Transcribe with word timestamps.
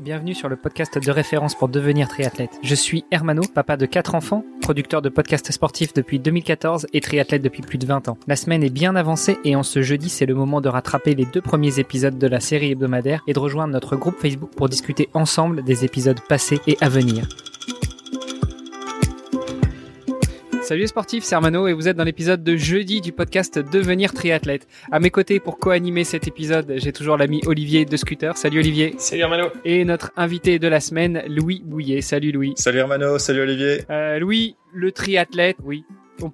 bienvenue 0.00 0.34
sur 0.34 0.48
le 0.48 0.56
podcast 0.56 0.98
de 0.98 1.10
référence 1.10 1.54
pour 1.54 1.68
devenir 1.68 2.08
triathlète. 2.08 2.58
Je 2.62 2.74
suis 2.74 3.04
Hermano, 3.10 3.42
papa 3.52 3.76
de 3.76 3.86
4 3.86 4.14
enfants, 4.14 4.44
producteur 4.60 5.02
de 5.02 5.08
podcasts 5.08 5.50
sportifs 5.50 5.92
depuis 5.92 6.18
2014 6.18 6.86
et 6.92 7.00
triathlète 7.00 7.42
depuis 7.42 7.62
plus 7.62 7.78
de 7.78 7.86
20 7.86 8.08
ans. 8.08 8.18
La 8.26 8.36
semaine 8.36 8.62
est 8.62 8.70
bien 8.70 8.94
avancée 8.96 9.38
et 9.44 9.56
en 9.56 9.62
ce 9.62 9.82
jeudi, 9.82 10.08
c'est 10.08 10.26
le 10.26 10.34
moment 10.34 10.60
de 10.60 10.68
rattraper 10.68 11.14
les 11.14 11.24
deux 11.24 11.40
premiers 11.40 11.80
épisodes 11.80 12.18
de 12.18 12.26
la 12.26 12.40
série 12.40 12.72
hebdomadaire 12.72 13.22
et 13.26 13.32
de 13.32 13.38
rejoindre 13.38 13.72
notre 13.72 13.96
groupe 13.96 14.18
Facebook 14.18 14.50
pour 14.56 14.68
discuter 14.68 15.08
ensemble 15.14 15.64
des 15.64 15.84
épisodes 15.84 16.20
passés 16.28 16.60
et 16.66 16.76
à 16.80 16.88
venir. 16.88 17.26
Salut 20.68 20.82
les 20.82 20.86
sportifs, 20.86 21.24
c'est 21.24 21.34
Armano 21.34 21.66
et 21.66 21.72
vous 21.72 21.88
êtes 21.88 21.96
dans 21.96 22.04
l'épisode 22.04 22.44
de 22.44 22.54
jeudi 22.54 23.00
du 23.00 23.10
podcast 23.10 23.58
Devenir 23.58 24.12
triathlète. 24.12 24.68
À 24.92 25.00
mes 25.00 25.08
côtés 25.08 25.40
pour 25.40 25.58
co-animer 25.58 26.04
cet 26.04 26.28
épisode, 26.28 26.74
j'ai 26.76 26.92
toujours 26.92 27.16
l'ami 27.16 27.40
Olivier 27.46 27.86
de 27.86 27.96
Scooter. 27.96 28.36
Salut 28.36 28.58
Olivier. 28.58 28.94
Salut 28.98 29.22
Armano. 29.22 29.46
Et 29.64 29.86
notre 29.86 30.12
invité 30.18 30.58
de 30.58 30.68
la 30.68 30.80
semaine, 30.80 31.22
Louis 31.26 31.62
Bouillet. 31.64 32.02
Salut 32.02 32.32
Louis. 32.32 32.52
Salut 32.56 32.80
Hermano, 32.80 33.18
salut 33.18 33.40
Olivier. 33.40 33.80
Euh, 33.88 34.18
Louis, 34.18 34.56
le 34.74 34.92
triathlète, 34.92 35.56
oui, 35.64 35.86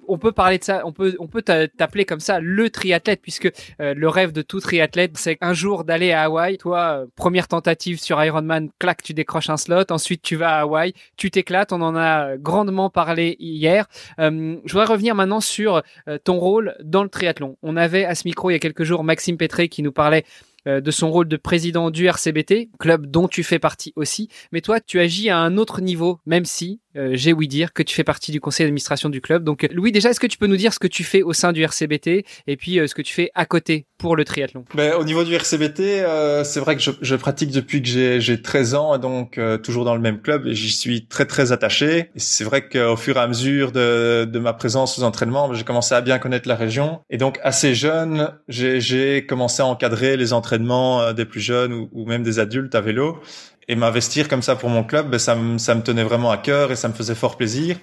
on, 0.07 0.17
peut 0.17 0.31
parler 0.31 0.57
de 0.57 0.63
ça, 0.63 0.81
on 0.85 0.91
peut, 0.91 1.15
on 1.19 1.27
peut 1.27 1.41
t'appeler 1.41 2.05
comme 2.05 2.19
ça 2.19 2.39
le 2.39 2.69
triathlète, 2.69 3.21
puisque 3.21 3.51
euh, 3.81 3.93
le 3.93 4.09
rêve 4.09 4.31
de 4.31 4.41
tout 4.41 4.59
triathlète, 4.59 5.17
c'est 5.17 5.37
un 5.41 5.53
jour 5.53 5.83
d'aller 5.83 6.11
à 6.11 6.23
Hawaï. 6.23 6.57
Toi, 6.57 6.79
euh, 6.79 7.05
première 7.15 7.47
tentative 7.47 7.99
sur 7.99 8.23
Ironman, 8.23 8.69
clac, 8.79 9.01
tu 9.03 9.13
décroches 9.13 9.49
un 9.49 9.57
slot. 9.57 9.91
Ensuite, 9.91 10.21
tu 10.21 10.35
vas 10.35 10.57
à 10.57 10.61
Hawaï, 10.61 10.93
tu 11.17 11.31
t'éclates. 11.31 11.71
On 11.71 11.81
en 11.81 11.95
a 11.95 12.37
grandement 12.37 12.89
parlé 12.89 13.35
hier. 13.39 13.87
Euh, 14.19 14.57
je 14.65 14.71
voudrais 14.71 14.91
revenir 14.91 15.15
maintenant 15.15 15.39
sur 15.39 15.81
ton 16.23 16.37
rôle 16.37 16.75
dans 16.83 17.03
le 17.03 17.09
triathlon. 17.09 17.57
On 17.61 17.77
avait 17.77 18.05
à 18.05 18.15
ce 18.15 18.27
micro 18.27 18.49
il 18.49 18.53
y 18.53 18.55
a 18.55 18.59
quelques 18.59 18.83
jours 18.83 19.03
Maxime 19.03 19.37
Pétré 19.37 19.69
qui 19.69 19.81
nous 19.81 19.91
parlait 19.91 20.25
de 20.65 20.91
son 20.91 21.11
rôle 21.11 21.27
de 21.27 21.37
président 21.37 21.91
du 21.91 22.07
RCBT, 22.07 22.69
club 22.79 23.05
dont 23.05 23.27
tu 23.27 23.43
fais 23.43 23.59
partie 23.59 23.93
aussi. 23.95 24.29
Mais 24.51 24.61
toi, 24.61 24.79
tu 24.79 24.99
agis 24.99 25.29
à 25.29 25.37
un 25.37 25.57
autre 25.57 25.81
niveau, 25.81 26.19
même 26.25 26.45
si 26.45 26.79
euh, 26.95 27.11
j'ai 27.13 27.33
ouï 27.33 27.47
dire 27.47 27.73
que 27.73 27.83
tu 27.83 27.95
fais 27.95 28.03
partie 28.03 28.31
du 28.31 28.39
conseil 28.39 28.65
d'administration 28.65 29.09
du 29.09 29.21
club. 29.21 29.43
Donc 29.43 29.67
Louis, 29.71 29.91
déjà, 29.91 30.09
est-ce 30.09 30.19
que 30.19 30.27
tu 30.27 30.37
peux 30.37 30.47
nous 30.47 30.57
dire 30.57 30.73
ce 30.73 30.79
que 30.79 30.87
tu 30.87 31.03
fais 31.03 31.21
au 31.21 31.33
sein 31.33 31.51
du 31.51 31.63
RCBT 31.63 32.25
et 32.47 32.57
puis 32.57 32.79
euh, 32.79 32.87
ce 32.87 32.95
que 32.95 33.01
tu 33.01 33.13
fais 33.13 33.31
à 33.35 33.45
côté 33.45 33.85
pour 33.97 34.15
le 34.15 34.25
triathlon? 34.25 34.65
Ben, 34.73 34.93
Au 34.95 35.03
niveau 35.03 35.23
du 35.23 35.33
RCBT, 35.33 35.79
euh, 35.79 36.43
c'est 36.43 36.59
vrai 36.59 36.75
que 36.75 36.81
je, 36.81 36.91
je, 37.01 37.15
pratique 37.15 37.51
depuis 37.51 37.81
que 37.81 38.19
j'ai 38.19 38.41
13 38.41 38.75
ans, 38.75 38.97
donc 38.97 39.39
toujours 39.63 39.85
dans 39.85 39.95
le 39.95 40.01
même 40.01 40.21
club 40.21 40.47
et 40.47 40.53
j'y 40.53 40.71
suis 40.71 41.07
très 41.07 41.25
très 41.25 41.51
attaché. 41.51 42.11
C'est 42.15 42.43
vrai 42.43 42.67
qu'au 42.67 42.97
fur 42.97 43.17
et 43.17 43.19
à 43.19 43.27
mesure 43.27 43.71
de, 43.71 44.25
de 44.25 44.39
ma 44.39 44.53
présence 44.53 44.99
aux 44.99 45.03
entraînements, 45.03 45.47
ben, 45.47 45.55
j'ai 45.55 45.63
commencé 45.63 45.95
à 45.95 46.01
bien 46.01 46.19
connaître 46.19 46.47
la 46.47 46.55
région 46.55 47.01
et 47.09 47.17
donc 47.17 47.39
assez 47.43 47.73
jeune, 47.73 48.31
j'ai 48.47 49.25
commencé 49.25 49.61
à 49.61 49.65
encadrer 49.65 50.17
les 50.17 50.33
entraînements 50.33 51.13
des 51.13 51.25
plus 51.25 51.41
jeunes 51.41 51.73
ou, 51.73 51.89
ou 51.91 52.05
même 52.05 52.23
des 52.23 52.39
adultes 52.39 52.75
à 52.75 52.81
vélo 52.81 53.19
et 53.67 53.75
m'investir 53.75 54.27
comme 54.27 54.41
ça 54.41 54.55
pour 54.55 54.69
mon 54.69 54.83
club, 54.83 55.09
ben, 55.09 55.19
ça, 55.19 55.35
me, 55.35 55.57
ça 55.57 55.75
me 55.75 55.81
tenait 55.81 56.03
vraiment 56.03 56.31
à 56.31 56.37
cœur 56.37 56.71
et 56.71 56.75
ça 56.75 56.87
me 56.87 56.93
faisait 56.93 57.15
fort 57.15 57.37
plaisir. 57.37 57.77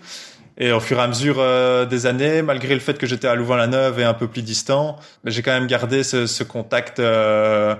Et 0.59 0.71
au 0.71 0.81
fur 0.81 0.99
et 0.99 1.03
à 1.03 1.09
mesure 1.09 1.37
euh, 1.39 1.87
des 1.87 2.07
années, 2.07 2.43
malgré 2.43 2.75
le 2.75 2.81
fait 2.81 2.99
que 2.99 3.07
j'étais 3.07 3.27
à 3.27 3.35
Louvain-la-Neuve 3.35 3.99
et 4.01 4.05
un 4.05 4.15
peu 4.15 4.29
plus 4.29 4.43
distant, 4.43 4.97
ben, 5.25 5.31
j'ai 5.31 5.43
quand 5.43 5.53
même 5.53 5.67
gardé 5.67 6.03
ce, 6.03 6.27
ce 6.27 6.45
contact 6.45 7.01
euh, 7.01 7.75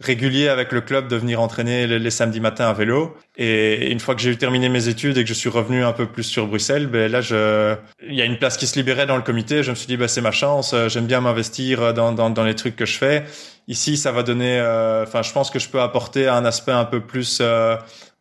régulier 0.00 0.48
avec 0.48 0.72
le 0.72 0.80
club 0.80 1.08
de 1.08 1.16
venir 1.16 1.40
entraîner 1.40 1.86
les, 1.86 2.10
samedis 2.10 2.40
matins 2.40 2.68
à 2.68 2.72
vélo. 2.72 3.14
Et 3.36 3.90
une 3.90 4.00
fois 4.00 4.14
que 4.14 4.22
j'ai 4.22 4.34
terminé 4.36 4.68
mes 4.68 4.88
études 4.88 5.18
et 5.18 5.22
que 5.22 5.28
je 5.28 5.34
suis 5.34 5.50
revenu 5.50 5.84
un 5.84 5.92
peu 5.92 6.06
plus 6.06 6.22
sur 6.22 6.46
Bruxelles, 6.46 6.86
ben 6.86 7.10
là, 7.10 7.20
je, 7.20 7.76
il 8.02 8.14
y 8.14 8.22
a 8.22 8.24
une 8.24 8.38
place 8.38 8.56
qui 8.56 8.66
se 8.66 8.78
libérait 8.78 9.06
dans 9.06 9.16
le 9.16 9.22
comité. 9.22 9.62
Je 9.62 9.70
me 9.70 9.76
suis 9.76 9.86
dit, 9.86 9.96
ben 9.96 10.08
c'est 10.08 10.22
ma 10.22 10.30
chance. 10.30 10.74
J'aime 10.86 11.06
bien 11.06 11.20
m'investir 11.20 11.92
dans, 11.92 12.12
dans, 12.12 12.30
dans 12.30 12.44
les 12.44 12.54
trucs 12.54 12.76
que 12.76 12.86
je 12.86 12.96
fais. 12.96 13.24
Ici, 13.68 13.98
ça 13.98 14.12
va 14.12 14.22
donner, 14.22 14.58
euh, 14.58 15.02
enfin, 15.02 15.20
je 15.20 15.30
pense 15.30 15.50
que 15.50 15.58
je 15.58 15.68
peux 15.68 15.82
apporter 15.82 16.26
un 16.26 16.46
aspect 16.46 16.72
un 16.72 16.86
peu 16.86 17.00
plus 17.00 17.40
euh, 17.42 17.76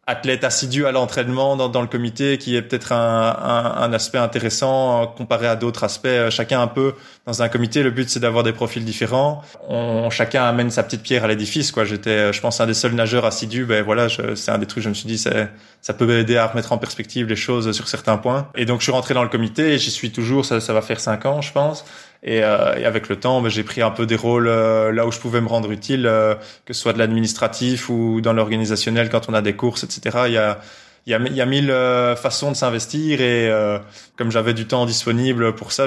athlète 0.05 0.43
assidu 0.43 0.85
à 0.85 0.91
l'entraînement 0.91 1.55
dans, 1.55 1.69
dans, 1.69 1.79
le 1.79 1.87
comité, 1.87 2.37
qui 2.37 2.57
est 2.57 2.61
peut-être 2.61 2.91
un, 2.91 3.29
un, 3.29 3.81
un, 3.83 3.93
aspect 3.93 4.17
intéressant 4.17 5.03
euh, 5.03 5.05
comparé 5.05 5.47
à 5.47 5.55
d'autres 5.55 5.85
aspects. 5.85 6.29
Chacun 6.31 6.61
un 6.61 6.67
peu 6.67 6.95
dans 7.25 7.43
un 7.43 7.47
comité, 7.47 7.81
le 7.81 7.91
but 7.91 8.09
c'est 8.09 8.19
d'avoir 8.19 8.43
des 8.43 8.51
profils 8.51 8.83
différents. 8.83 9.41
On, 9.69 10.09
chacun 10.09 10.43
amène 10.43 10.69
sa 10.69 10.83
petite 10.83 11.01
pierre 11.01 11.23
à 11.23 11.29
l'édifice. 11.29 11.71
Quoi, 11.71 11.85
j'étais, 11.85 12.33
je 12.33 12.41
pense, 12.41 12.59
un 12.59 12.67
des 12.67 12.73
seuls 12.73 12.93
nageurs 12.93 13.23
assidus. 13.23 13.63
Ben 13.63 13.85
voilà, 13.85 14.07
c'est 14.35 14.51
un 14.51 14.57
des 14.57 14.65
trucs. 14.65 14.83
Je 14.83 14.89
me 14.89 14.93
suis 14.93 15.07
dit, 15.07 15.17
ça 15.17 15.93
peut 15.93 16.19
aider 16.19 16.35
à 16.35 16.47
remettre 16.47 16.73
en 16.73 16.77
perspective 16.77 17.25
les 17.25 17.37
choses 17.37 17.71
sur 17.71 17.87
certains 17.87 18.17
points. 18.17 18.49
Et 18.55 18.65
donc, 18.65 18.81
je 18.81 18.83
suis 18.83 18.91
rentré 18.91 19.13
dans 19.13 19.23
le 19.23 19.29
comité 19.29 19.71
et 19.71 19.77
j'y 19.77 19.91
suis 19.91 20.11
toujours. 20.11 20.43
Ça, 20.43 20.59
ça 20.59 20.73
va 20.73 20.81
faire 20.81 20.99
cinq 20.99 21.25
ans, 21.25 21.41
je 21.41 21.53
pense. 21.53 21.85
Et, 22.23 22.43
euh, 22.43 22.75
et, 22.75 22.85
avec 22.85 23.09
le 23.09 23.19
temps, 23.19 23.41
ben, 23.41 23.49
j'ai 23.49 23.63
pris 23.63 23.81
un 23.81 23.91
peu 23.91 24.05
des 24.05 24.15
rôles 24.15 24.47
euh, 24.47 24.91
là 24.91 25.05
où 25.05 25.11
je 25.11 25.19
pouvais 25.19 25.41
me 25.41 25.47
rendre 25.47 25.71
utile, 25.71 26.07
euh, 26.07 26.35
que 26.65 26.73
ce 26.73 26.81
soit 26.81 26.93
de 26.93 26.97
l'administratif 26.97 27.89
ou 27.89 28.21
dans 28.21 28.33
l'organisationnel 28.33 29.09
quand 29.09 29.29
on 29.29 29.33
a 29.33 29.41
des 29.41 29.53
courses, 29.53 29.83
etc. 29.83 30.23
Il 30.27 30.33
y 30.33 30.37
a, 30.37 30.59
il 31.07 31.35
y 31.35 31.41
a, 31.41 31.45
mille 31.45 31.71
euh, 31.71 32.17
façons 32.17 32.51
de 32.51 32.55
s'investir 32.57 33.21
et 33.21 33.49
euh, 33.49 33.79
comme 34.17 34.29
j'avais 34.29 34.53
du 34.53 34.67
temps 34.67 34.85
disponible 34.85 35.55
pour 35.55 35.71
ça, 35.71 35.85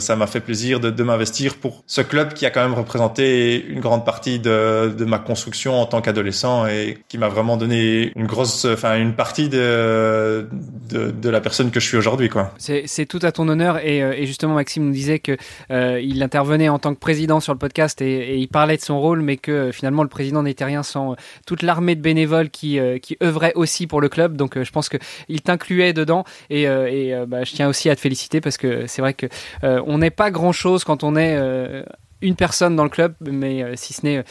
ça 0.00 0.16
m'a 0.16 0.26
fait 0.26 0.40
plaisir 0.40 0.80
de, 0.80 1.02
m'investir 1.02 1.56
pour 1.56 1.82
ce 1.86 2.00
club 2.00 2.32
qui 2.32 2.46
a 2.46 2.50
quand 2.50 2.62
même 2.62 2.72
représenté 2.72 3.66
une 3.68 3.80
grande 3.80 4.06
partie 4.06 4.38
de, 4.38 5.04
ma 5.04 5.18
construction 5.18 5.78
en 5.78 5.84
tant 5.84 6.00
qu'adolescent 6.00 6.66
et 6.66 6.98
qui 7.08 7.18
m'a 7.18 7.28
vraiment 7.28 7.58
donné 7.58 8.12
une 8.16 8.26
grosse, 8.26 8.64
enfin 8.64 8.96
une 8.96 9.14
partie 9.14 9.50
de, 9.50 10.46
la 11.22 11.40
personne 11.40 11.70
que 11.70 11.80
je 11.80 11.86
suis 11.86 11.98
aujourd'hui. 11.98 12.30
C'est 12.58 13.06
tout 13.06 13.20
à 13.22 13.32
ton 13.32 13.48
honneur 13.48 13.84
et, 13.84 14.02
euh, 14.02 14.24
justement 14.24 14.54
Maxime 14.54 14.86
nous 14.86 14.92
disait 14.92 15.18
que 15.18 15.36
euh, 15.70 16.00
il 16.00 16.22
intervenait 16.22 16.70
en 16.70 16.78
tant 16.78 16.94
que 16.94 17.00
président 17.00 17.40
sur 17.40 17.52
le 17.52 17.58
podcast 17.58 18.00
et, 18.00 18.38
il 18.38 18.48
parlait 18.48 18.76
de 18.78 18.82
son 18.82 18.98
rôle, 19.00 19.20
mais 19.20 19.36
que 19.36 19.70
finalement 19.70 20.02
le 20.02 20.08
président 20.08 20.42
n'était 20.42 20.64
rien 20.64 20.82
sans 20.82 21.16
toute 21.46 21.62
l'armée 21.62 21.94
de 21.94 22.00
bénévoles 22.00 22.48
qui 22.48 22.78
qui 23.02 23.16
œuvraient 23.22 23.52
aussi 23.54 23.86
pour 23.86 24.00
le 24.00 24.08
club, 24.08 24.36
donc 24.36 24.61
je 24.64 24.72
pense 24.72 24.88
qu'il 24.88 25.42
t'incluait 25.42 25.92
dedans 25.92 26.24
et, 26.50 26.68
euh, 26.68 26.88
euh, 26.90 27.26
bah, 27.26 27.44
je 27.44 27.52
tiens 27.52 27.68
aussi 27.68 27.90
à 27.90 27.96
te 27.96 28.00
féliciter 28.00 28.40
parce 28.40 28.56
que 28.56 28.86
c'est 28.86 29.02
vrai 29.02 29.14
que 29.14 29.26
euh, 29.64 29.82
on 29.86 29.98
n'est 29.98 30.10
pas 30.10 30.30
grand 30.30 30.52
chose 30.52 30.84
quand 30.84 31.04
on 31.04 31.16
est 31.16 31.32
une 32.20 32.36
personne 32.36 32.76
dans 32.76 32.84
le 32.84 32.90
club, 32.90 33.14
mais 33.20 33.76
si 33.76 33.92
ce 33.92 34.06
n'est 34.06 34.24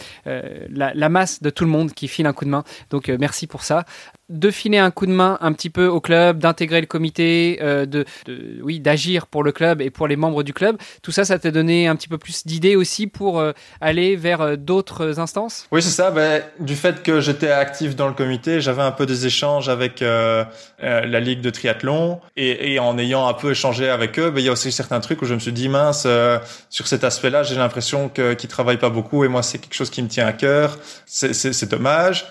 la, 0.70 1.10
masse 1.10 1.42
de 1.42 1.50
tout 1.50 1.66
le 1.66 1.70
monde 1.70 1.94
qui 1.94 2.08
file 2.08 2.26
un 2.26 2.34
coup 2.34 2.46
de 2.46 2.50
main. 2.50 2.64
Donc 2.90 3.10
merci 3.10 3.48
pour 3.48 3.64
ça 3.64 3.86
de 4.32 4.50
filer 4.52 4.78
un 4.78 4.92
coup 4.92 5.06
de 5.06 5.12
main 5.12 5.38
un 5.42 5.54
petit 5.54 5.70
peu 5.70 5.88
au 5.88 6.02
club, 6.02 6.40
d'intégrer 6.40 6.82
le 6.82 6.88
comité, 6.88 7.60
euh, 7.62 7.86
de, 7.86 8.06
de, 8.26 8.60
oui, 8.64 8.80
d'agir 8.80 9.28
pour 9.28 9.44
le 9.44 9.52
club 9.52 9.82
et 9.82 9.90
pour 9.90 10.08
les 10.08 10.16
membres 10.16 10.44
du 10.44 10.54
club. 10.54 10.78
Tout 11.04 11.12
ça, 11.12 11.26
ça 11.26 11.38
t'a 11.38 11.52
donné 11.52 11.88
un 11.88 11.96
petit 11.96 12.08
peu 12.08 12.18
plus 12.18 12.46
d'idées 12.46 12.76
aussi 12.76 13.08
pour 13.08 13.40
euh, 13.40 13.52
aller 13.82 14.16
vers 14.16 14.42
euh, 14.42 14.56
d'autres 14.56 15.20
instances? 15.20 15.68
Oui, 15.72 15.82
c'est 15.82 15.90
ça. 15.90 16.12
Ben, 16.12 16.42
du 16.60 16.76
fait 16.76 17.04
que 17.04 17.20
j'étais 17.20 17.52
actif 17.52 17.96
dans 17.96 18.08
le 18.08 18.14
comité, 18.14 18.62
j'avais 18.62 18.82
un 18.82 18.92
peu 18.92 19.06
des 19.06 19.26
échanges 19.26 19.70
avec 19.70 20.02
euh, 20.02 20.44
euh, 20.84 21.06
la 21.06 21.20
ligue 21.20 21.42
de 21.42 21.50
triathlon 21.50 22.20
et, 22.38 22.74
et, 22.74 22.80
en 22.80 22.98
ayant 22.98 23.28
un 23.28 23.34
peu 23.34 23.52
échangé 23.52 23.90
avec 23.90 24.18
eux, 24.20 24.32
ben, 24.32 24.40
il 24.40 24.46
y 24.46 24.50
a 24.50 24.52
aussi 24.52 24.72
certains 24.72 25.00
trucs 25.00 25.22
où 25.22 25.26
je 25.26 25.34
me 25.34 25.40
suis 25.40 25.54
dit 25.54 25.70
mince, 25.70 26.08
sur 26.70 26.88
cet 26.88 27.04
aspect-là, 27.04 27.44
j'ai 27.44 27.56
l'impression 27.56 28.10
que 28.10 28.34
qu'ils 28.34 28.50
travaillent 28.50 28.78
pas 28.78 28.90
beaucoup 28.90 29.24
et 29.24 29.28
moi 29.28 29.44
c'est 29.44 29.58
quelque 29.58 29.74
chose 29.74 29.90
qui 29.90 30.02
me 30.02 30.08
tient 30.08 30.28
à 30.28 30.34
cœur. 30.34 30.78
C'est 31.06 31.70
dommage. 31.70 32.26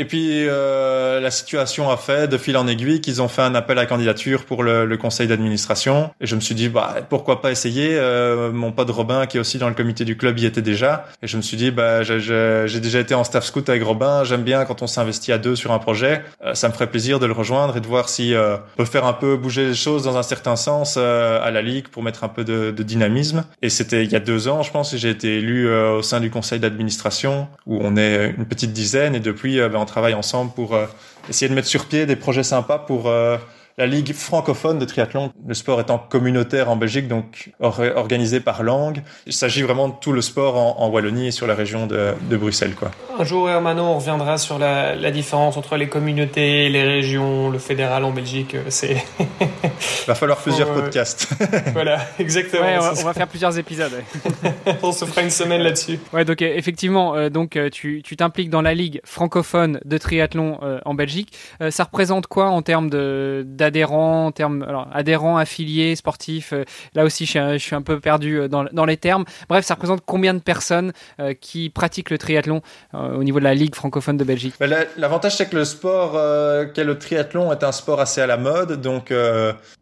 Et 0.00 0.06
puis 0.06 0.46
euh, 0.48 1.20
la 1.20 1.30
situation 1.30 1.90
a 1.90 1.98
fait 1.98 2.26
de 2.26 2.38
fil 2.38 2.56
en 2.56 2.66
aiguille 2.66 3.02
qu'ils 3.02 3.20
ont 3.20 3.28
fait 3.28 3.42
un 3.42 3.54
appel 3.54 3.78
à 3.78 3.84
candidature 3.84 4.46
pour 4.46 4.62
le, 4.62 4.86
le 4.86 4.96
conseil 4.96 5.28
d'administration. 5.28 6.10
Et 6.22 6.26
je 6.26 6.34
me 6.34 6.40
suis 6.40 6.54
dit 6.54 6.70
bah 6.70 6.96
pourquoi 7.10 7.42
pas 7.42 7.50
essayer. 7.50 7.90
Euh, 7.92 8.50
mon 8.50 8.72
pote 8.72 8.88
Robin 8.88 9.26
qui 9.26 9.36
est 9.36 9.40
aussi 9.40 9.58
dans 9.58 9.68
le 9.68 9.74
comité 9.74 10.06
du 10.06 10.16
club 10.16 10.38
y 10.38 10.46
était 10.46 10.62
déjà. 10.62 11.04
Et 11.22 11.26
je 11.26 11.36
me 11.36 11.42
suis 11.42 11.58
dit 11.58 11.70
bah 11.70 12.02
j'ai 12.02 12.80
déjà 12.80 12.98
été 12.98 13.14
en 13.14 13.24
staff 13.24 13.44
scout 13.44 13.68
avec 13.68 13.82
Robin. 13.82 14.24
J'aime 14.24 14.42
bien 14.42 14.64
quand 14.64 14.80
on 14.80 14.86
s'investit 14.86 15.32
à 15.32 15.38
deux 15.38 15.54
sur 15.54 15.70
un 15.70 15.78
projet. 15.78 16.22
Euh, 16.42 16.54
ça 16.54 16.68
me 16.68 16.72
ferait 16.72 16.86
plaisir 16.86 17.18
de 17.18 17.26
le 17.26 17.34
rejoindre 17.34 17.76
et 17.76 17.80
de 17.80 17.86
voir 17.86 18.08
si 18.08 18.34
euh, 18.34 18.56
on 18.56 18.76
peut 18.78 18.84
faire 18.86 19.04
un 19.04 19.12
peu 19.12 19.36
bouger 19.36 19.66
les 19.66 19.74
choses 19.74 20.04
dans 20.04 20.16
un 20.16 20.22
certain 20.22 20.56
sens 20.56 20.94
euh, 20.96 21.42
à 21.42 21.50
la 21.50 21.60
ligue 21.60 21.88
pour 21.88 22.02
mettre 22.02 22.24
un 22.24 22.28
peu 22.28 22.44
de, 22.44 22.70
de 22.70 22.82
dynamisme. 22.82 23.44
Et 23.60 23.68
c'était 23.68 24.04
il 24.04 24.10
y 24.10 24.16
a 24.16 24.20
deux 24.20 24.48
ans 24.48 24.62
je 24.62 24.70
pense 24.70 24.96
j'ai 24.96 25.10
été 25.10 25.38
élu 25.38 25.68
euh, 25.68 25.98
au 25.98 26.02
sein 26.02 26.20
du 26.20 26.30
conseil 26.30 26.58
d'administration 26.58 27.48
où 27.66 27.78
on 27.82 27.98
est 27.98 28.34
une 28.36 28.46
petite 28.46 28.72
dizaine 28.72 29.14
et 29.14 29.20
depuis 29.20 29.60
on 29.60 29.84
travaille 29.90 30.14
ensemble 30.14 30.52
pour 30.52 30.74
euh, 30.74 30.86
essayer 31.28 31.48
de 31.48 31.54
mettre 31.54 31.68
sur 31.68 31.86
pied 31.86 32.06
des 32.06 32.16
projets 32.16 32.42
sympas 32.44 32.78
pour 32.78 33.08
euh, 33.08 33.36
la 33.80 33.86
Ligue 33.86 34.12
francophone 34.12 34.78
de 34.78 34.84
triathlon, 34.84 35.32
le 35.46 35.54
sport 35.54 35.80
étant 35.80 35.96
communautaire 35.96 36.68
en 36.68 36.76
Belgique, 36.76 37.08
donc 37.08 37.50
organisé 37.60 38.38
par 38.38 38.62
langue. 38.62 39.02
Il 39.24 39.32
s'agit 39.32 39.62
vraiment 39.62 39.88
de 39.88 39.94
tout 39.98 40.12
le 40.12 40.20
sport 40.20 40.58
en, 40.58 40.84
en, 40.84 40.90
Wallonie 40.90 41.28
et 41.28 41.30
sur 41.30 41.46
la 41.46 41.54
région 41.54 41.86
de, 41.86 42.12
de 42.28 42.36
Bruxelles. 42.36 42.74
Quoi. 42.74 42.90
Un 43.18 43.24
jour, 43.24 43.48
Hermano, 43.48 43.82
on 43.82 43.94
reviendra 43.96 44.36
sur 44.36 44.58
la, 44.58 44.94
la, 44.94 45.10
différence 45.10 45.56
entre 45.56 45.78
les 45.78 45.88
communautés, 45.88 46.68
les 46.68 46.82
régions, 46.82 47.48
le 47.48 47.58
fédéral 47.58 48.04
en 48.04 48.10
Belgique. 48.10 48.54
Euh, 48.54 48.64
c'est. 48.68 49.02
Il 49.40 49.46
va 50.06 50.14
falloir 50.14 50.36
plusieurs 50.36 50.70
euh, 50.72 50.82
podcasts. 50.82 51.28
voilà, 51.72 52.00
exactement. 52.18 52.62
Ouais, 52.62 52.76
on, 52.76 52.82
va, 52.82 52.92
on, 53.00 53.04
va, 53.04 53.14
faire 53.14 53.28
plusieurs 53.28 53.56
épisodes. 53.58 53.92
Ouais. 54.44 54.74
on 54.82 54.92
se 54.92 55.06
fera 55.06 55.22
une 55.22 55.30
semaine 55.30 55.62
là-dessus. 55.62 55.98
Ouais, 56.12 56.26
donc 56.26 56.42
effectivement, 56.42 57.14
euh, 57.14 57.30
donc 57.30 57.58
tu 57.72 58.02
t'impliques 58.02 58.50
dans 58.50 58.62
la 58.62 58.74
ligue 58.74 59.00
francophone 59.04 59.80
de 59.86 59.98
triathlon 59.98 60.58
euh, 60.62 60.80
en 60.84 60.94
Belgique. 60.94 61.32
Euh, 61.60 61.70
ça 61.70 61.84
représente 61.84 62.26
quoi 62.26 62.50
en 62.50 62.62
termes 62.62 62.90
de 62.90 63.44
d'adhérents, 63.70 64.26
en 64.26 64.32
termes 64.32 64.62
alors, 64.62 64.88
adhérents, 64.92 65.36
affiliés, 65.36 65.96
sportifs. 65.96 66.52
là 66.94 67.04
aussi, 67.04 67.26
je 67.26 67.58
suis, 67.58 67.74
un, 67.74 67.82
peu 67.82 68.00
perdu 68.00 68.48
dans, 68.48 68.64
dans, 68.64 68.84
les 68.84 68.96
termes. 68.96 69.24
Bref, 69.48 69.64
ça 69.64 69.74
représente 69.74 70.02
combien 70.04 70.34
de 70.34 70.40
personnes 70.40 70.92
qui 71.40 71.70
pratiquent 71.70 72.10
le 72.10 72.18
triathlon 72.18 72.62
au 72.92 73.22
niveau 73.22 73.38
de 73.38 73.44
la 73.44 73.54
Ligue 73.54 73.74
francophone 73.74 74.16
de 74.16 74.24
Belgique? 74.24 74.54
Bah, 74.58 74.66
L'avantage, 74.96 75.36
c'est 75.36 75.48
que 75.48 75.56
le 75.56 75.64
sport 75.64 76.12
qu'est 76.72 76.84
le 76.84 76.98
triathlon 76.98 77.52
est 77.52 77.64
un 77.64 77.72
sport 77.72 78.00
assez 78.00 78.20
à 78.20 78.26
la 78.26 78.36
mode. 78.36 78.80
Donc, 78.80 79.12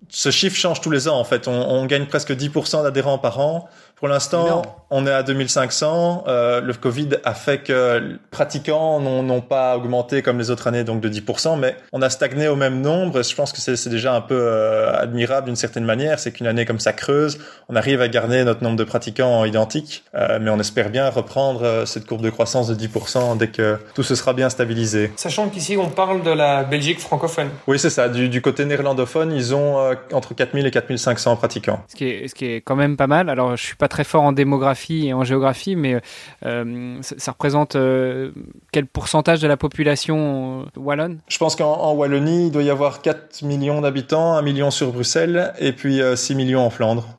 ce 0.08 0.30
chiffre 0.30 0.56
change 0.56 0.80
tous 0.80 0.90
les 0.90 1.08
ans, 1.08 1.18
en 1.18 1.24
fait. 1.24 1.48
On, 1.48 1.52
on 1.52 1.86
gagne 1.86 2.06
presque 2.06 2.32
10% 2.32 2.82
d'adhérents 2.82 3.18
par 3.18 3.40
an. 3.40 3.68
Pour 3.98 4.06
l'instant, 4.06 4.62
on 4.90 5.06
est 5.08 5.12
à 5.12 5.24
2500. 5.24 6.24
Euh, 6.28 6.60
le 6.60 6.72
Covid 6.72 7.08
a 7.24 7.34
fait 7.34 7.58
que 7.58 7.98
les 7.98 8.16
pratiquants 8.30 9.00
n'ont 9.00 9.40
pas 9.40 9.76
augmenté 9.76 10.22
comme 10.22 10.38
les 10.38 10.52
autres 10.52 10.68
années, 10.68 10.84
donc 10.84 11.00
de 11.00 11.08
10%, 11.08 11.58
mais 11.58 11.76
on 11.92 12.00
a 12.00 12.08
stagné 12.08 12.46
au 12.46 12.54
même 12.54 12.80
nombre. 12.80 13.22
Je 13.22 13.34
pense 13.34 13.52
que 13.52 13.60
c'est 13.60 13.72
déjà 13.86 14.14
un 14.14 14.20
peu 14.20 14.38
euh, 14.38 14.92
admirable 14.94 15.46
d'une 15.46 15.56
certaine 15.56 15.84
manière. 15.84 16.18
C'est 16.18 16.32
qu'une 16.32 16.46
année 16.46 16.64
comme 16.64 16.80
ça 16.80 16.92
creuse, 16.92 17.38
on 17.68 17.76
arrive 17.76 18.00
à 18.00 18.08
garder 18.08 18.44
notre 18.44 18.62
nombre 18.62 18.76
de 18.76 18.84
pratiquants 18.84 19.44
identique, 19.44 20.04
euh, 20.14 20.38
mais 20.40 20.50
on 20.50 20.60
espère 20.60 20.90
bien 20.90 21.08
reprendre 21.10 21.62
euh, 21.62 21.86
cette 21.86 22.06
courbe 22.06 22.22
de 22.22 22.30
croissance 22.30 22.68
de 22.68 22.74
10% 22.74 23.36
dès 23.36 23.48
que 23.48 23.78
tout 23.94 24.02
se 24.02 24.14
sera 24.14 24.32
bien 24.32 24.48
stabilisé. 24.48 25.12
Sachant 25.16 25.48
qu'ici, 25.48 25.76
on 25.76 25.88
parle 25.88 26.22
de 26.22 26.30
la 26.30 26.64
Belgique 26.64 27.00
francophone. 27.00 27.48
Oui, 27.66 27.78
c'est 27.78 27.90
ça. 27.90 28.08
Du, 28.08 28.28
du, 28.28 28.42
côté 28.42 28.64
néerlandophone, 28.64 29.32
ils 29.32 29.54
ont 29.54 29.78
euh, 29.78 29.94
entre 30.12 30.34
4000 30.34 30.66
et 30.66 30.70
4500 30.70 31.36
pratiquants. 31.36 31.80
Ce 31.88 31.96
qui 31.96 32.04
est, 32.04 32.28
ce 32.28 32.34
qui 32.34 32.46
est 32.46 32.60
quand 32.60 32.76
même 32.76 32.96
pas 32.96 33.06
mal. 33.06 33.28
Alors, 33.28 33.56
je 33.56 33.64
suis 33.64 33.76
pas 33.76 33.88
très 33.88 34.04
fort 34.04 34.22
en 34.22 34.32
démographie 34.32 35.08
et 35.08 35.12
en 35.12 35.24
géographie, 35.24 35.76
mais 35.76 36.00
euh, 36.44 36.98
ça, 37.02 37.32
représente 37.32 37.76
euh, 37.76 38.30
quel 38.72 38.86
pourcentage 38.86 39.40
de 39.40 39.48
la 39.48 39.56
population 39.56 40.66
wallonne? 40.76 41.18
Je 41.28 41.38
pense 41.38 41.56
qu'en 41.56 41.92
Wallonie, 41.92 42.46
il 42.46 42.50
doit 42.50 42.62
y 42.62 42.70
avoir 42.70 43.02
4 43.02 43.42
millions 43.58 43.80
d'habitants, 43.80 44.34
1 44.36 44.42
million 44.42 44.70
sur 44.70 44.92
Bruxelles, 44.92 45.52
et 45.58 45.72
puis 45.72 46.00
6 46.14 46.34
millions 46.34 46.64
en 46.64 46.70
Flandre 46.70 47.18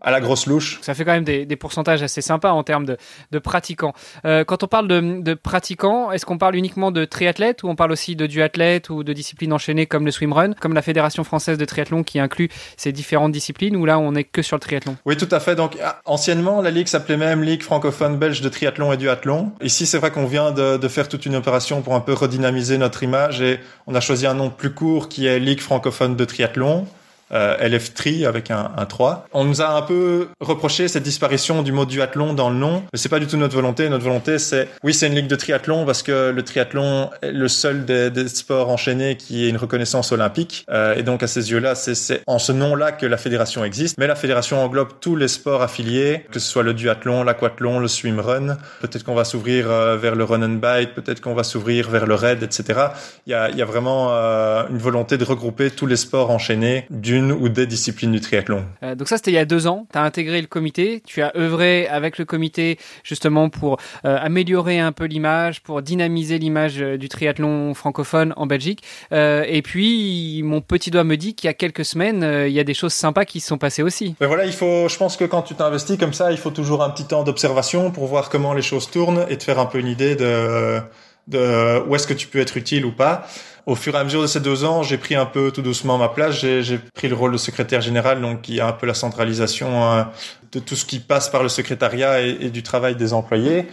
à 0.00 0.10
la 0.10 0.20
grosse 0.20 0.46
louche. 0.46 0.78
Ça 0.82 0.94
fait 0.94 1.04
quand 1.04 1.12
même 1.12 1.24
des, 1.24 1.44
des 1.44 1.56
pourcentages 1.56 2.02
assez 2.02 2.20
sympas 2.20 2.52
en 2.52 2.62
termes 2.62 2.84
de, 2.84 2.96
de 3.32 3.38
pratiquants. 3.38 3.94
Euh, 4.24 4.44
quand 4.44 4.62
on 4.62 4.68
parle 4.68 4.88
de, 4.88 5.20
de 5.22 5.34
pratiquants, 5.34 6.12
est-ce 6.12 6.24
qu'on 6.24 6.38
parle 6.38 6.56
uniquement 6.56 6.90
de 6.90 7.04
triathlètes 7.04 7.62
ou 7.62 7.68
on 7.68 7.76
parle 7.76 7.92
aussi 7.92 8.16
de 8.16 8.26
duathlètes 8.26 8.90
ou 8.90 9.02
de 9.02 9.12
disciplines 9.12 9.52
enchaînées 9.52 9.86
comme 9.86 10.04
le 10.04 10.10
swimrun, 10.10 10.52
comme 10.52 10.74
la 10.74 10.82
Fédération 10.82 11.24
française 11.24 11.58
de 11.58 11.64
triathlon 11.64 12.02
qui 12.02 12.20
inclut 12.20 12.48
ces 12.76 12.92
différentes 12.92 13.32
disciplines 13.32 13.76
ou 13.76 13.84
là 13.84 13.98
on 13.98 14.12
n'est 14.12 14.24
que 14.24 14.42
sur 14.42 14.56
le 14.56 14.60
triathlon? 14.60 14.96
Oui, 15.04 15.16
tout 15.16 15.28
à 15.30 15.40
fait. 15.40 15.56
Donc 15.56 15.76
ah, 15.82 16.00
anciennement, 16.04 16.62
la 16.62 16.70
ligue 16.70 16.86
s'appelait 16.86 17.16
même 17.16 17.42
Ligue 17.42 17.62
francophone 17.62 18.16
belge 18.16 18.40
de 18.40 18.48
triathlon 18.48 18.92
et 18.92 18.96
duathlon. 18.96 19.52
Ici, 19.62 19.86
c'est 19.86 19.98
vrai 19.98 20.10
qu'on 20.10 20.26
vient 20.26 20.52
de, 20.52 20.76
de, 20.76 20.88
faire 20.88 21.08
toute 21.08 21.26
une 21.26 21.36
opération 21.36 21.82
pour 21.82 21.94
un 21.94 22.00
peu 22.00 22.12
redynamiser 22.12 22.78
notre 22.78 23.02
image 23.02 23.40
et 23.40 23.60
on 23.86 23.94
a 23.94 24.00
choisi 24.00 24.26
un 24.26 24.34
nom 24.34 24.50
plus 24.50 24.72
court 24.72 25.08
qui 25.08 25.26
est 25.26 25.38
Ligue 25.38 25.60
francophone 25.60 26.16
de 26.16 26.24
triathlon 26.24 26.86
euh, 27.32 27.56
LF3 27.58 28.26
avec 28.26 28.50
un, 28.50 28.72
un 28.76 28.86
3. 28.86 29.26
On 29.32 29.44
nous 29.44 29.60
a 29.60 29.76
un 29.76 29.82
peu 29.82 30.28
reproché 30.40 30.88
cette 30.88 31.02
disparition 31.02 31.62
du 31.62 31.72
mot 31.72 31.84
duathlon 31.84 32.34
dans 32.34 32.50
le 32.50 32.56
nom, 32.56 32.82
mais 32.92 32.98
c'est 32.98 33.08
pas 33.08 33.20
du 33.20 33.26
tout 33.26 33.36
notre 33.36 33.54
volonté. 33.54 33.88
Notre 33.88 34.04
volonté, 34.04 34.38
c'est 34.38 34.68
oui, 34.82 34.94
c'est 34.94 35.06
une 35.06 35.14
ligue 35.14 35.26
de 35.26 35.36
triathlon 35.36 35.84
parce 35.84 36.02
que 36.02 36.30
le 36.30 36.42
triathlon 36.42 37.10
est 37.22 37.32
le 37.32 37.48
seul 37.48 37.84
des, 37.84 38.10
des 38.10 38.28
sports 38.28 38.68
enchaînés 38.68 39.16
qui 39.16 39.44
ait 39.44 39.48
une 39.48 39.56
reconnaissance 39.56 40.12
olympique. 40.12 40.64
Euh, 40.70 40.94
et 40.94 41.02
donc 41.02 41.22
à 41.22 41.26
ces 41.26 41.50
yeux-là, 41.50 41.74
c'est 41.74 42.22
en 42.26 42.38
ce 42.38 42.52
nom-là 42.52 42.92
que 42.92 43.06
la 43.06 43.16
fédération 43.16 43.64
existe. 43.64 43.96
Mais 43.98 44.06
la 44.06 44.14
fédération 44.14 44.62
englobe 44.62 44.92
tous 45.00 45.16
les 45.16 45.28
sports 45.28 45.62
affiliés, 45.62 46.24
que 46.30 46.38
ce 46.38 46.48
soit 46.48 46.62
le 46.62 46.74
duathlon, 46.74 47.24
l'aquathlon, 47.24 47.78
le 47.78 47.88
swimrun. 47.88 48.58
Peut-être 48.80 49.04
qu'on 49.04 49.14
va 49.14 49.24
s'ouvrir 49.24 49.70
euh, 49.70 49.96
vers 49.96 50.14
le 50.14 50.24
run 50.24 50.42
and 50.42 50.56
bike, 50.56 50.94
peut-être 50.94 51.20
qu'on 51.20 51.34
va 51.34 51.44
s'ouvrir 51.44 51.88
vers 51.90 52.06
le 52.06 52.14
raid, 52.14 52.42
etc. 52.42 52.80
Il 53.26 53.32
y 53.32 53.34
a, 53.34 53.50
il 53.50 53.56
y 53.56 53.62
a 53.62 53.64
vraiment 53.64 54.08
euh, 54.10 54.64
une 54.70 54.78
volonté 54.78 55.18
de 55.18 55.24
regrouper 55.24 55.70
tous 55.70 55.86
les 55.86 55.96
sports 55.96 56.30
enchaînés 56.30 56.86
d'une 56.90 57.17
ou 57.32 57.48
des 57.48 57.66
disciplines 57.66 58.12
du 58.12 58.20
triathlon. 58.20 58.64
Euh, 58.82 58.94
donc 58.94 59.08
ça, 59.08 59.16
c'était 59.16 59.30
il 59.30 59.34
y 59.34 59.38
a 59.38 59.44
deux 59.44 59.66
ans. 59.66 59.86
Tu 59.92 59.98
as 59.98 60.02
intégré 60.02 60.40
le 60.40 60.46
comité, 60.46 61.02
tu 61.06 61.22
as 61.22 61.36
œuvré 61.36 61.86
avec 61.88 62.18
le 62.18 62.24
comité 62.24 62.78
justement 63.04 63.48
pour 63.48 63.78
euh, 64.04 64.16
améliorer 64.20 64.78
un 64.78 64.92
peu 64.92 65.04
l'image, 65.04 65.62
pour 65.62 65.82
dynamiser 65.82 66.38
l'image 66.38 66.80
euh, 66.80 66.96
du 66.96 67.08
triathlon 67.08 67.74
francophone 67.74 68.32
en 68.36 68.46
Belgique. 68.46 68.82
Euh, 69.12 69.44
et 69.46 69.62
puis, 69.62 70.42
mon 70.44 70.60
petit 70.60 70.90
doigt 70.90 71.04
me 71.04 71.16
dit 71.16 71.34
qu'il 71.34 71.48
y 71.48 71.50
a 71.50 71.54
quelques 71.54 71.84
semaines, 71.84 72.46
il 72.46 72.52
y 72.52 72.60
a 72.60 72.64
des 72.64 72.74
choses 72.74 72.92
sympas 72.92 73.24
qui 73.24 73.40
se 73.40 73.48
sont 73.48 73.58
passées 73.58 73.82
aussi. 73.82 74.14
Mais 74.20 74.26
voilà, 74.26 74.44
il 74.44 74.52
faut, 74.52 74.88
je 74.88 74.96
pense 74.96 75.16
que 75.16 75.24
quand 75.24 75.42
tu 75.42 75.54
t'investis 75.54 75.96
comme 75.98 76.12
ça, 76.12 76.32
il 76.32 76.38
faut 76.38 76.50
toujours 76.50 76.82
un 76.82 76.90
petit 76.90 77.04
temps 77.04 77.24
d'observation 77.24 77.90
pour 77.90 78.06
voir 78.06 78.28
comment 78.28 78.54
les 78.54 78.62
choses 78.62 78.90
tournent 78.90 79.26
et 79.28 79.38
te 79.38 79.44
faire 79.44 79.58
un 79.58 79.66
peu 79.66 79.78
une 79.78 79.88
idée 79.88 80.16
de, 80.16 80.80
de 81.28 81.82
où 81.86 81.94
est-ce 81.94 82.06
que 82.06 82.14
tu 82.14 82.26
peux 82.26 82.40
être 82.40 82.56
utile 82.56 82.84
ou 82.84 82.92
pas 82.92 83.26
au 83.68 83.74
fur 83.74 83.94
et 83.94 83.98
à 83.98 84.04
mesure 84.04 84.22
de 84.22 84.26
ces 84.26 84.40
deux 84.40 84.64
ans, 84.64 84.82
j'ai 84.82 84.96
pris 84.96 85.14
un 85.14 85.26
peu 85.26 85.50
tout 85.50 85.60
doucement 85.60 85.98
ma 85.98 86.08
place. 86.08 86.34
J'ai 86.36 86.78
pris 86.94 87.06
le 87.06 87.14
rôle 87.14 87.32
de 87.32 87.36
secrétaire 87.36 87.82
général, 87.82 88.18
donc 88.22 88.40
qui 88.40 88.60
a 88.60 88.66
un 88.66 88.72
peu 88.72 88.86
la 88.86 88.94
centralisation 88.94 89.92
euh, 89.92 90.04
de 90.52 90.58
tout 90.58 90.74
ce 90.74 90.86
qui 90.86 91.00
passe 91.00 91.28
par 91.28 91.42
le 91.42 91.50
secrétariat 91.50 92.22
et, 92.22 92.48
du 92.48 92.62
travail 92.62 92.96
des 92.96 93.12
employés. 93.12 93.66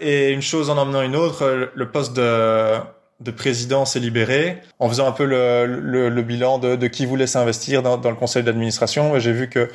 Et 0.00 0.30
une 0.30 0.40
chose 0.40 0.70
en 0.70 0.78
emmenant 0.78 1.02
une 1.02 1.14
autre, 1.14 1.70
le 1.74 1.90
poste 1.90 2.16
de, 2.16 2.78
de 3.20 3.30
président 3.30 3.84
s'est 3.84 4.00
libéré 4.00 4.62
en 4.78 4.88
faisant 4.88 5.06
un 5.06 5.12
peu 5.12 5.26
le, 5.26 5.66
le, 5.66 6.08
le 6.08 6.22
bilan 6.22 6.58
de, 6.58 6.74
de, 6.74 6.86
qui 6.86 7.04
voulait 7.04 7.26
s'investir 7.26 7.82
dans, 7.82 7.98
dans, 7.98 8.10
le 8.10 8.16
conseil 8.16 8.44
d'administration. 8.44 9.18
J'ai 9.18 9.32
vu 9.32 9.50
que 9.50 9.68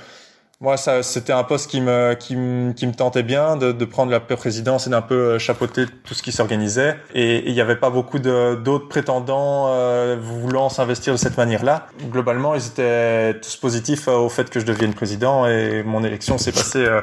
moi, 0.61 0.75
ça, 0.75 1.03
c'était 1.03 1.31
un 1.31 1.45
poste 1.45 1.69
qui 1.69 1.79
me, 1.79 2.15
qui 2.15 2.35
qui 2.75 2.85
me 2.87 2.91
tentait 2.93 3.23
bien 3.23 3.55
de, 3.55 3.71
de 3.71 3.85
prendre 3.85 4.11
la 4.11 4.19
présidence 4.19 4.87
et 4.87 4.89
d'un 4.89 5.01
peu 5.01 5.15
euh, 5.15 5.39
chapeauter 5.39 5.85
tout 6.03 6.13
ce 6.13 6.21
qui 6.21 6.33
s'organisait. 6.33 6.97
Et 7.13 7.47
il 7.47 7.53
n'y 7.53 7.61
avait 7.61 7.77
pas 7.77 7.89
beaucoup 7.89 8.19
d'autres 8.19 8.89
prétendants 8.89 9.67
euh, 9.69 10.17
voulant 10.19 10.67
s'investir 10.67 11.13
de 11.13 11.17
cette 11.17 11.37
manière-là. 11.37 11.87
Globalement, 12.11 12.55
ils 12.55 12.67
étaient 12.67 13.39
tous 13.39 13.55
positifs 13.55 14.09
euh, 14.09 14.17
au 14.17 14.27
fait 14.27 14.49
que 14.49 14.59
je 14.59 14.65
devienne 14.65 14.93
président 14.93 15.47
et 15.47 15.81
mon 15.83 16.03
élection 16.03 16.37
s'est 16.37 16.51
passée 16.51 16.85
euh, 16.85 17.01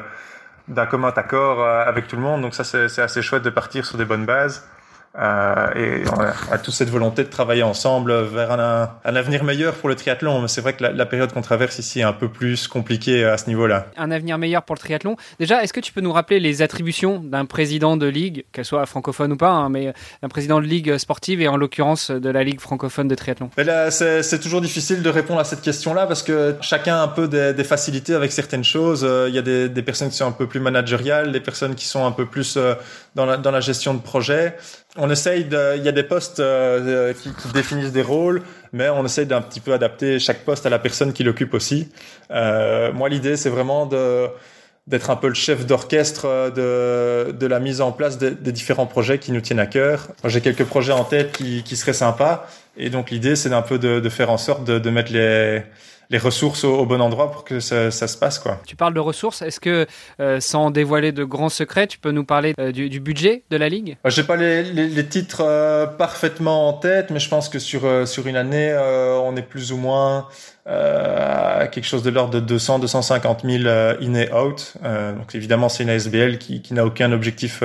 d'un 0.67 0.85
commun 0.85 1.11
accord 1.15 1.65
avec 1.65 2.07
tout 2.07 2.15
le 2.15 2.21
monde. 2.21 2.41
Donc 2.43 2.53
ça, 2.53 2.63
c'est 2.63 3.01
assez 3.01 3.21
chouette 3.23 3.43
de 3.43 3.49
partir 3.49 3.85
sur 3.85 3.97
des 3.97 4.05
bonnes 4.05 4.25
bases. 4.25 4.67
Euh, 5.17 5.73
et 5.75 6.03
on 6.09 6.19
a, 6.53 6.57
toute 6.57 6.73
cette 6.73 6.89
volonté 6.89 7.23
de 7.23 7.29
travailler 7.29 7.63
ensemble 7.63 8.13
vers 8.23 8.51
un, 8.51 8.91
un 9.03 9.15
avenir 9.15 9.43
meilleur 9.43 9.73
pour 9.75 9.89
le 9.89 9.95
triathlon. 9.95 10.41
Mais 10.41 10.47
c'est 10.47 10.61
vrai 10.61 10.73
que 10.73 10.83
la, 10.83 10.91
la 10.91 11.05
période 11.05 11.33
qu'on 11.33 11.41
traverse 11.41 11.79
ici 11.79 11.99
est 11.99 12.03
un 12.03 12.13
peu 12.13 12.29
plus 12.29 12.67
compliquée 12.67 13.25
à 13.25 13.37
ce 13.37 13.47
niveau-là. 13.47 13.87
Un 13.97 14.11
avenir 14.11 14.37
meilleur 14.37 14.63
pour 14.63 14.75
le 14.75 14.79
triathlon. 14.79 15.15
Déjà, 15.39 15.63
est-ce 15.63 15.73
que 15.73 15.79
tu 15.79 15.91
peux 15.91 16.01
nous 16.01 16.13
rappeler 16.13 16.39
les 16.39 16.61
attributions 16.61 17.19
d'un 17.19 17.45
président 17.45 17.97
de 17.97 18.07
ligue, 18.07 18.45
qu'elle 18.51 18.65
soit 18.65 18.85
francophone 18.85 19.33
ou 19.33 19.37
pas, 19.37 19.51
hein, 19.51 19.69
mais 19.69 19.93
d'un 20.21 20.29
président 20.29 20.59
de 20.59 20.65
ligue 20.65 20.97
sportive 20.97 21.41
et 21.41 21.47
en 21.47 21.57
l'occurrence 21.57 22.11
de 22.11 22.29
la 22.29 22.43
ligue 22.43 22.59
francophone 22.59 23.07
de 23.07 23.15
triathlon? 23.15 23.49
C'est 23.89 24.39
toujours 24.39 24.61
difficile 24.61 25.01
de 25.01 25.09
répondre 25.09 25.39
à 25.39 25.43
cette 25.43 25.61
question-là 25.61 26.05
parce 26.05 26.23
que 26.23 26.55
chacun 26.61 26.97
a 26.97 27.01
un 27.01 27.07
peu 27.07 27.27
des, 27.27 27.53
des 27.53 27.63
facilités 27.63 28.13
avec 28.13 28.31
certaines 28.31 28.63
choses. 28.63 29.03
Euh, 29.03 29.27
il 29.29 29.35
y 29.35 29.37
a 29.37 29.41
des, 29.41 29.69
des, 29.69 29.81
personnes 29.81 30.09
qui 30.09 30.17
sont 30.17 30.27
un 30.27 30.31
peu 30.31 30.47
plus 30.47 30.59
managériales, 30.59 31.31
des 31.31 31.39
personnes 31.39 31.75
qui 31.75 31.85
sont 31.85 32.05
un 32.05 32.11
peu 32.11 32.25
plus 32.25 32.57
euh, 32.57 32.75
dans 33.15 33.25
la, 33.25 33.37
dans 33.37 33.51
la 33.51 33.59
gestion 33.59 33.93
de 33.93 34.01
projet 34.01 34.55
on 34.97 35.09
essaye 35.09 35.45
de, 35.45 35.77
il 35.77 35.83
y 35.83 35.89
a 35.89 35.91
des 35.91 36.03
postes 36.03 36.39
euh, 36.39 37.13
qui, 37.13 37.29
qui, 37.33 37.47
définissent 37.53 37.91
des 37.91 38.01
rôles, 38.01 38.41
mais 38.73 38.89
on 38.89 39.05
essaye 39.05 39.25
d'un 39.25 39.41
petit 39.41 39.59
peu 39.59 39.73
adapter 39.73 40.19
chaque 40.19 40.39
poste 40.39 40.65
à 40.65 40.69
la 40.69 40.79
personne 40.79 41.13
qui 41.13 41.23
l'occupe 41.23 41.53
aussi. 41.53 41.89
Euh, 42.31 42.91
moi, 42.91 43.09
l'idée, 43.09 43.37
c'est 43.37 43.49
vraiment 43.49 43.85
de 43.85 44.27
d'être 44.87 45.09
un 45.09 45.17
peu 45.17 45.27
le 45.27 45.33
chef 45.33 45.65
d'orchestre 45.65 46.49
de, 46.55 47.33
de 47.33 47.45
la 47.45 47.59
mise 47.59 47.81
en 47.81 47.91
place 47.91 48.17
des, 48.17 48.31
des 48.31 48.53
différents 48.53 48.85
projets 48.85 49.19
qui 49.19 49.33
nous 49.33 49.41
tiennent 49.41 49.59
à 49.59 49.65
cœur. 49.65 50.07
J'ai 50.23 50.39
quelques 50.39 50.63
projets 50.63 50.93
en 50.93 51.03
tête 51.03 51.33
qui, 51.33 51.61
qui 51.63 51.75
seraient 51.75 51.91
sympas, 51.91 52.47
et 52.77 52.89
donc 52.89 53.11
l'idée, 53.11 53.35
c'est 53.35 53.49
d'un 53.49 53.61
peu 53.61 53.79
de, 53.79 53.99
de, 53.99 54.09
faire 54.09 54.31
en 54.31 54.37
sorte 54.37 54.63
de, 54.63 54.79
de 54.79 54.89
mettre 54.89 55.11
les 55.11 55.61
les 56.09 56.17
ressources 56.17 56.63
au, 56.63 56.79
au, 56.79 56.85
bon 56.85 57.01
endroit 57.01 57.31
pour 57.31 57.43
que 57.43 57.59
ça, 57.59 57.91
ça, 57.91 58.07
se 58.07 58.17
passe 58.17 58.39
quoi. 58.39 58.59
Tu 58.65 58.75
parles 58.75 58.93
de 58.93 58.99
ressources, 58.99 59.41
est-ce 59.41 59.59
que 59.59 59.85
euh, 60.19 60.39
sans 60.39 60.71
dévoiler 60.71 61.11
de 61.11 61.23
grands 61.23 61.49
secrets, 61.49 61.87
tu 61.87 61.99
peux 61.99 62.11
nous 62.11 62.23
parler 62.23 62.53
euh, 62.59 62.71
du, 62.71 62.89
du, 62.89 62.99
budget 62.99 63.43
de 63.49 63.57
la 63.57 63.69
ligue? 63.69 63.97
J'ai 64.05 64.23
pas 64.23 64.35
les, 64.35 64.63
les, 64.63 64.87
les 64.87 65.05
titres 65.05 65.43
euh, 65.43 65.85
parfaitement 65.85 66.69
en 66.69 66.73
tête, 66.73 67.09
mais 67.09 67.19
je 67.19 67.29
pense 67.29 67.49
que 67.49 67.59
sur 67.59 68.07
sur 68.07 68.27
une 68.27 68.35
année, 68.35 68.75
on 69.23 69.35
est 69.35 69.41
plus 69.41 69.71
ou 69.71 69.77
moins 69.77 70.27
à 70.65 71.67
quelque 71.71 71.85
chose 71.85 72.03
de 72.03 72.09
l'ordre 72.09 72.33
de 72.33 72.39
200 72.39 72.79
250 72.79 73.43
000 73.45 73.67
in 73.67 74.13
et 74.15 74.31
out. 74.33 74.73
donc 74.83 75.33
évidemment, 75.35 75.69
c'est 75.69 75.83
une 75.83 75.89
ASBL 75.89 76.37
qui, 76.37 76.61
qui 76.61 76.73
n'a 76.73 76.85
aucun 76.85 77.11
objectif 77.11 77.63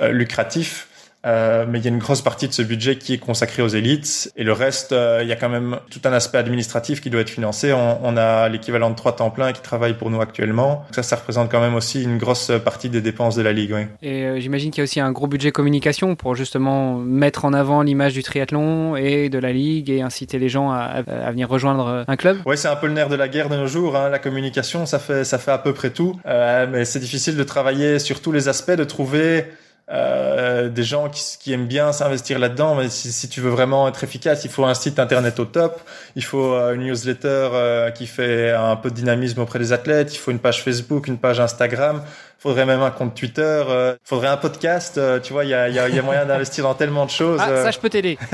lucratif. 0.00 0.88
Euh, 1.26 1.66
mais 1.68 1.78
il 1.78 1.84
y 1.84 1.88
a 1.88 1.90
une 1.90 1.98
grosse 1.98 2.22
partie 2.22 2.48
de 2.48 2.52
ce 2.52 2.62
budget 2.62 2.96
qui 2.96 3.12
est 3.12 3.18
consacré 3.18 3.62
aux 3.62 3.68
élites 3.68 4.32
et 4.36 4.44
le 4.44 4.52
reste, 4.52 4.92
euh, 4.92 5.20
il 5.22 5.28
y 5.28 5.32
a 5.32 5.36
quand 5.36 5.50
même 5.50 5.78
tout 5.90 6.00
un 6.04 6.12
aspect 6.12 6.38
administratif 6.38 7.02
qui 7.02 7.10
doit 7.10 7.20
être 7.20 7.30
financé. 7.30 7.72
On, 7.74 7.98
on 8.02 8.16
a 8.16 8.48
l'équivalent 8.48 8.88
de 8.90 8.96
trois 8.96 9.14
temps 9.14 9.30
plein 9.30 9.52
qui 9.52 9.60
travaillent 9.60 9.98
pour 9.98 10.10
nous 10.10 10.20
actuellement. 10.20 10.84
Ça, 10.92 11.02
ça 11.02 11.16
représente 11.16 11.50
quand 11.50 11.60
même 11.60 11.74
aussi 11.74 12.02
une 12.02 12.16
grosse 12.16 12.50
partie 12.64 12.88
des 12.88 13.02
dépenses 13.02 13.36
de 13.36 13.42
la 13.42 13.52
ligue. 13.52 13.72
Oui. 13.74 13.82
Et 14.02 14.24
euh, 14.24 14.40
j'imagine 14.40 14.70
qu'il 14.70 14.78
y 14.78 14.82
a 14.82 14.84
aussi 14.84 15.00
un 15.00 15.12
gros 15.12 15.26
budget 15.26 15.52
communication 15.52 16.16
pour 16.16 16.36
justement 16.36 16.96
mettre 16.96 17.44
en 17.44 17.52
avant 17.52 17.82
l'image 17.82 18.14
du 18.14 18.22
triathlon 18.22 18.96
et 18.96 19.28
de 19.28 19.38
la 19.38 19.52
ligue 19.52 19.90
et 19.90 20.00
inciter 20.00 20.38
les 20.38 20.48
gens 20.48 20.70
à, 20.70 21.02
à 21.06 21.30
venir 21.30 21.48
rejoindre 21.48 22.04
un 22.08 22.16
club. 22.16 22.38
Oui, 22.46 22.56
c'est 22.56 22.68
un 22.68 22.76
peu 22.76 22.86
le 22.86 22.94
nerf 22.94 23.10
de 23.10 23.16
la 23.16 23.28
guerre 23.28 23.48
de 23.50 23.56
nos 23.56 23.66
jours. 23.66 23.96
Hein. 23.96 24.08
La 24.08 24.18
communication, 24.18 24.86
ça 24.86 24.98
fait 24.98 25.24
ça 25.24 25.38
fait 25.38 25.50
à 25.50 25.58
peu 25.58 25.74
près 25.74 25.90
tout, 25.90 26.18
euh, 26.26 26.66
mais 26.70 26.84
c'est 26.84 26.98
difficile 26.98 27.36
de 27.36 27.44
travailler 27.44 27.98
sur 27.98 28.20
tous 28.20 28.32
les 28.32 28.48
aspects, 28.48 28.72
de 28.72 28.84
trouver 28.84 29.44
euh, 29.92 30.68
des 30.68 30.84
gens 30.84 31.08
qui, 31.08 31.52
aiment 31.52 31.66
bien 31.66 31.90
s'investir 31.92 32.38
là-dedans. 32.38 32.76
Mais 32.76 32.88
si, 32.88 33.10
si, 33.10 33.28
tu 33.28 33.40
veux 33.40 33.50
vraiment 33.50 33.88
être 33.88 34.04
efficace, 34.04 34.44
il 34.44 34.50
faut 34.50 34.64
un 34.64 34.74
site 34.74 35.00
internet 35.00 35.40
au 35.40 35.44
top, 35.44 35.80
il 36.14 36.24
faut 36.24 36.54
euh, 36.54 36.74
une 36.74 36.82
newsletter 36.82 37.48
euh, 37.52 37.90
qui 37.90 38.06
fait 38.06 38.52
un 38.52 38.76
peu 38.76 38.90
de 38.90 38.94
dynamisme 38.94 39.40
auprès 39.40 39.58
des 39.58 39.72
athlètes, 39.72 40.14
il 40.14 40.18
faut 40.18 40.30
une 40.30 40.38
page 40.38 40.62
Facebook, 40.62 41.08
une 41.08 41.18
page 41.18 41.40
Instagram 41.40 42.02
faudrait 42.40 42.66
même 42.66 42.80
un 42.80 42.90
compte 42.90 43.14
Twitter, 43.14 43.62
euh, 43.68 43.96
faudrait 44.02 44.28
un 44.28 44.36
podcast. 44.36 44.98
Euh, 44.98 45.20
tu 45.20 45.32
vois, 45.32 45.44
il 45.44 45.50
y 45.50 45.54
a, 45.54 45.68
y, 45.68 45.78
a, 45.78 45.88
y 45.88 45.98
a, 45.98 46.02
moyen 46.02 46.24
d'investir 46.24 46.64
dans 46.64 46.74
tellement 46.74 47.04
de 47.04 47.10
choses. 47.10 47.38
Ah, 47.40 47.64
ça, 47.64 47.70
je 47.70 47.78
peux 47.78 47.90
t'aider. 47.90 48.18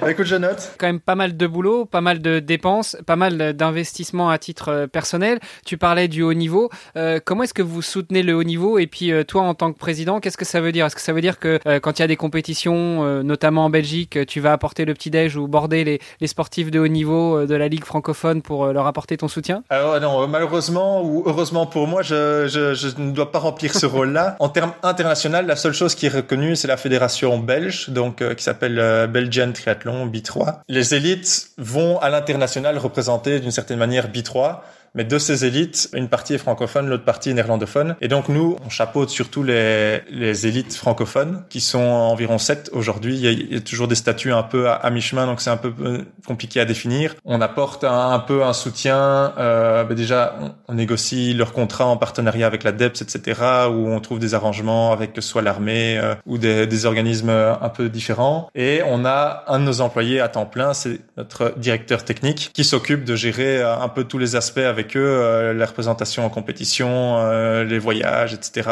bah, 0.00 0.10
écoute, 0.10 0.26
je 0.26 0.36
note. 0.36 0.72
Quand 0.78 0.86
même 0.86 1.00
pas 1.00 1.16
mal 1.16 1.36
de 1.36 1.46
boulot, 1.46 1.84
pas 1.84 2.00
mal 2.00 2.20
de 2.20 2.38
dépenses, 2.38 2.96
pas 3.06 3.16
mal 3.16 3.52
d'investissements 3.54 4.30
à 4.30 4.38
titre 4.38 4.68
euh, 4.68 4.86
personnel. 4.86 5.40
Tu 5.66 5.76
parlais 5.76 6.08
du 6.08 6.22
haut 6.22 6.34
niveau. 6.34 6.70
Euh, 6.96 7.18
comment 7.24 7.42
est-ce 7.42 7.54
que 7.54 7.62
vous 7.62 7.82
soutenez 7.82 8.22
le 8.22 8.34
haut 8.34 8.44
niveau? 8.44 8.78
Et 8.78 8.86
puis, 8.86 9.12
euh, 9.12 9.24
toi, 9.24 9.42
en 9.42 9.54
tant 9.54 9.72
que 9.72 9.78
président, 9.78 10.20
qu'est-ce 10.20 10.36
que 10.36 10.44
ça 10.44 10.60
veut 10.60 10.72
dire? 10.72 10.86
Est-ce 10.86 10.96
que 10.96 11.02
ça 11.02 11.12
veut 11.12 11.20
dire 11.20 11.38
que 11.38 11.58
quand 11.80 11.98
il 11.98 12.02
y 12.02 12.04
a 12.04 12.08
des 12.08 12.16
compétitions, 12.16 13.22
notamment 13.22 13.64
en 13.64 13.70
Belgique, 13.70 14.26
tu 14.26 14.40
vas 14.40 14.52
apporter 14.52 14.84
le 14.84 14.94
petit-déj 14.94 15.36
ou 15.36 15.48
border 15.48 15.84
les, 15.84 16.00
les, 16.20 16.26
sportifs 16.26 16.70
de 16.70 16.78
haut 16.78 16.88
niveau 16.88 17.46
de 17.46 17.54
la 17.54 17.68
Ligue 17.68 17.84
francophone 17.84 18.42
pour 18.42 18.66
leur 18.68 18.86
apporter 18.86 19.16
ton 19.16 19.28
soutien? 19.28 19.62
Alors 19.70 20.00
non, 20.00 20.26
malheureusement 20.28 21.02
ou 21.02 21.22
heureusement 21.26 21.66
pour 21.66 21.86
moi, 21.86 22.02
je, 22.02 22.46
je, 22.46 22.74
je 22.74 22.88
ne 23.08 23.12
doit 23.12 23.32
pas 23.32 23.38
remplir 23.38 23.74
ce 23.74 23.86
rôle-là. 23.86 24.36
En 24.40 24.48
termes 24.48 24.72
international, 24.82 25.46
la 25.46 25.56
seule 25.56 25.72
chose 25.72 25.94
qui 25.94 26.06
est 26.06 26.10
reconnue, 26.10 26.56
c'est 26.56 26.68
la 26.68 26.76
fédération 26.76 27.38
belge, 27.38 27.90
donc 27.90 28.22
euh, 28.22 28.34
qui 28.34 28.44
s'appelle 28.44 28.78
euh, 28.78 29.06
Belgian 29.06 29.52
Triathlon 29.52 30.06
B3. 30.06 30.60
Les 30.68 30.94
élites 30.94 31.50
vont 31.58 31.98
à 31.98 32.08
l'international 32.08 32.78
représenter 32.78 33.40
d'une 33.40 33.50
certaine 33.50 33.78
manière 33.78 34.08
B3. 34.08 34.60
Mais 34.94 35.04
de 35.04 35.18
ces 35.18 35.44
élites, 35.44 35.90
une 35.94 36.08
partie 36.08 36.34
est 36.34 36.38
francophone, 36.38 36.88
l'autre 36.88 37.04
partie 37.04 37.30
est 37.30 37.34
néerlandophone. 37.34 37.96
Et 38.00 38.08
donc 38.08 38.28
nous, 38.28 38.56
on 38.64 38.70
chapeaute 38.70 39.10
surtout 39.10 39.42
les, 39.42 40.00
les 40.10 40.46
élites 40.46 40.74
francophones, 40.74 41.44
qui 41.48 41.60
sont 41.60 41.78
environ 41.78 42.38
sept 42.38 42.70
aujourd'hui. 42.72 43.18
Il, 43.18 43.52
y 43.52 43.56
a 43.56 43.60
toujours 43.60 43.88
des 43.88 43.94
statuts 43.94 44.32
un 44.32 44.42
peu 44.42 44.68
à, 44.70 44.90
mi-chemin, 44.90 45.26
donc 45.26 45.40
c'est 45.40 45.50
un 45.50 45.56
peu 45.56 45.72
euh, 45.80 45.98
compliqué 46.26 46.60
à 46.60 46.64
définir. 46.64 47.14
On 47.24 47.40
apporte 47.40 47.84
un, 47.84 48.18
peu 48.18 48.44
un 48.44 48.52
soutien. 48.52 49.34
Euh, 49.38 49.84
ben 49.84 49.94
déjà, 49.94 50.38
on, 50.68 50.74
négocie 50.74 51.34
leurs 51.34 51.52
contrats 51.52 51.86
en 51.86 51.96
partenariat 51.96 52.46
avec 52.46 52.62
la 52.62 52.70
DEPS, 52.70 53.02
etc., 53.02 53.40
où 53.68 53.88
on 53.88 53.98
trouve 54.00 54.20
des 54.20 54.34
arrangements 54.34 54.92
avec 54.92 55.12
que 55.12 55.20
soit 55.20 55.42
l'armée 55.42 55.98
euh, 55.98 56.14
ou 56.24 56.38
des, 56.38 56.68
des 56.68 56.86
organismes 56.86 57.30
un 57.30 57.68
peu 57.68 57.88
différents. 57.88 58.48
Et 58.54 58.80
on 58.86 59.04
a 59.04 59.44
un 59.48 59.58
de 59.58 59.64
nos 59.64 59.80
employés 59.80 60.20
à 60.20 60.28
temps 60.28 60.46
plein, 60.46 60.72
c'est 60.72 61.00
notre 61.16 61.58
directeur 61.58 62.04
technique, 62.04 62.50
qui 62.52 62.62
s'occupe 62.62 63.04
de 63.04 63.16
gérer 63.16 63.60
un 63.60 63.88
peu 63.88 64.04
tous 64.04 64.18
les 64.18 64.36
aspects 64.36 64.58
avec 64.58 64.77
avec 64.78 64.96
eux, 64.96 65.00
euh, 65.00 65.52
la 65.52 65.66
représentation 65.66 66.24
en 66.24 66.30
compétition, 66.30 67.18
euh, 67.18 67.64
les 67.64 67.78
voyages, 67.80 68.32
etc. 68.32 68.70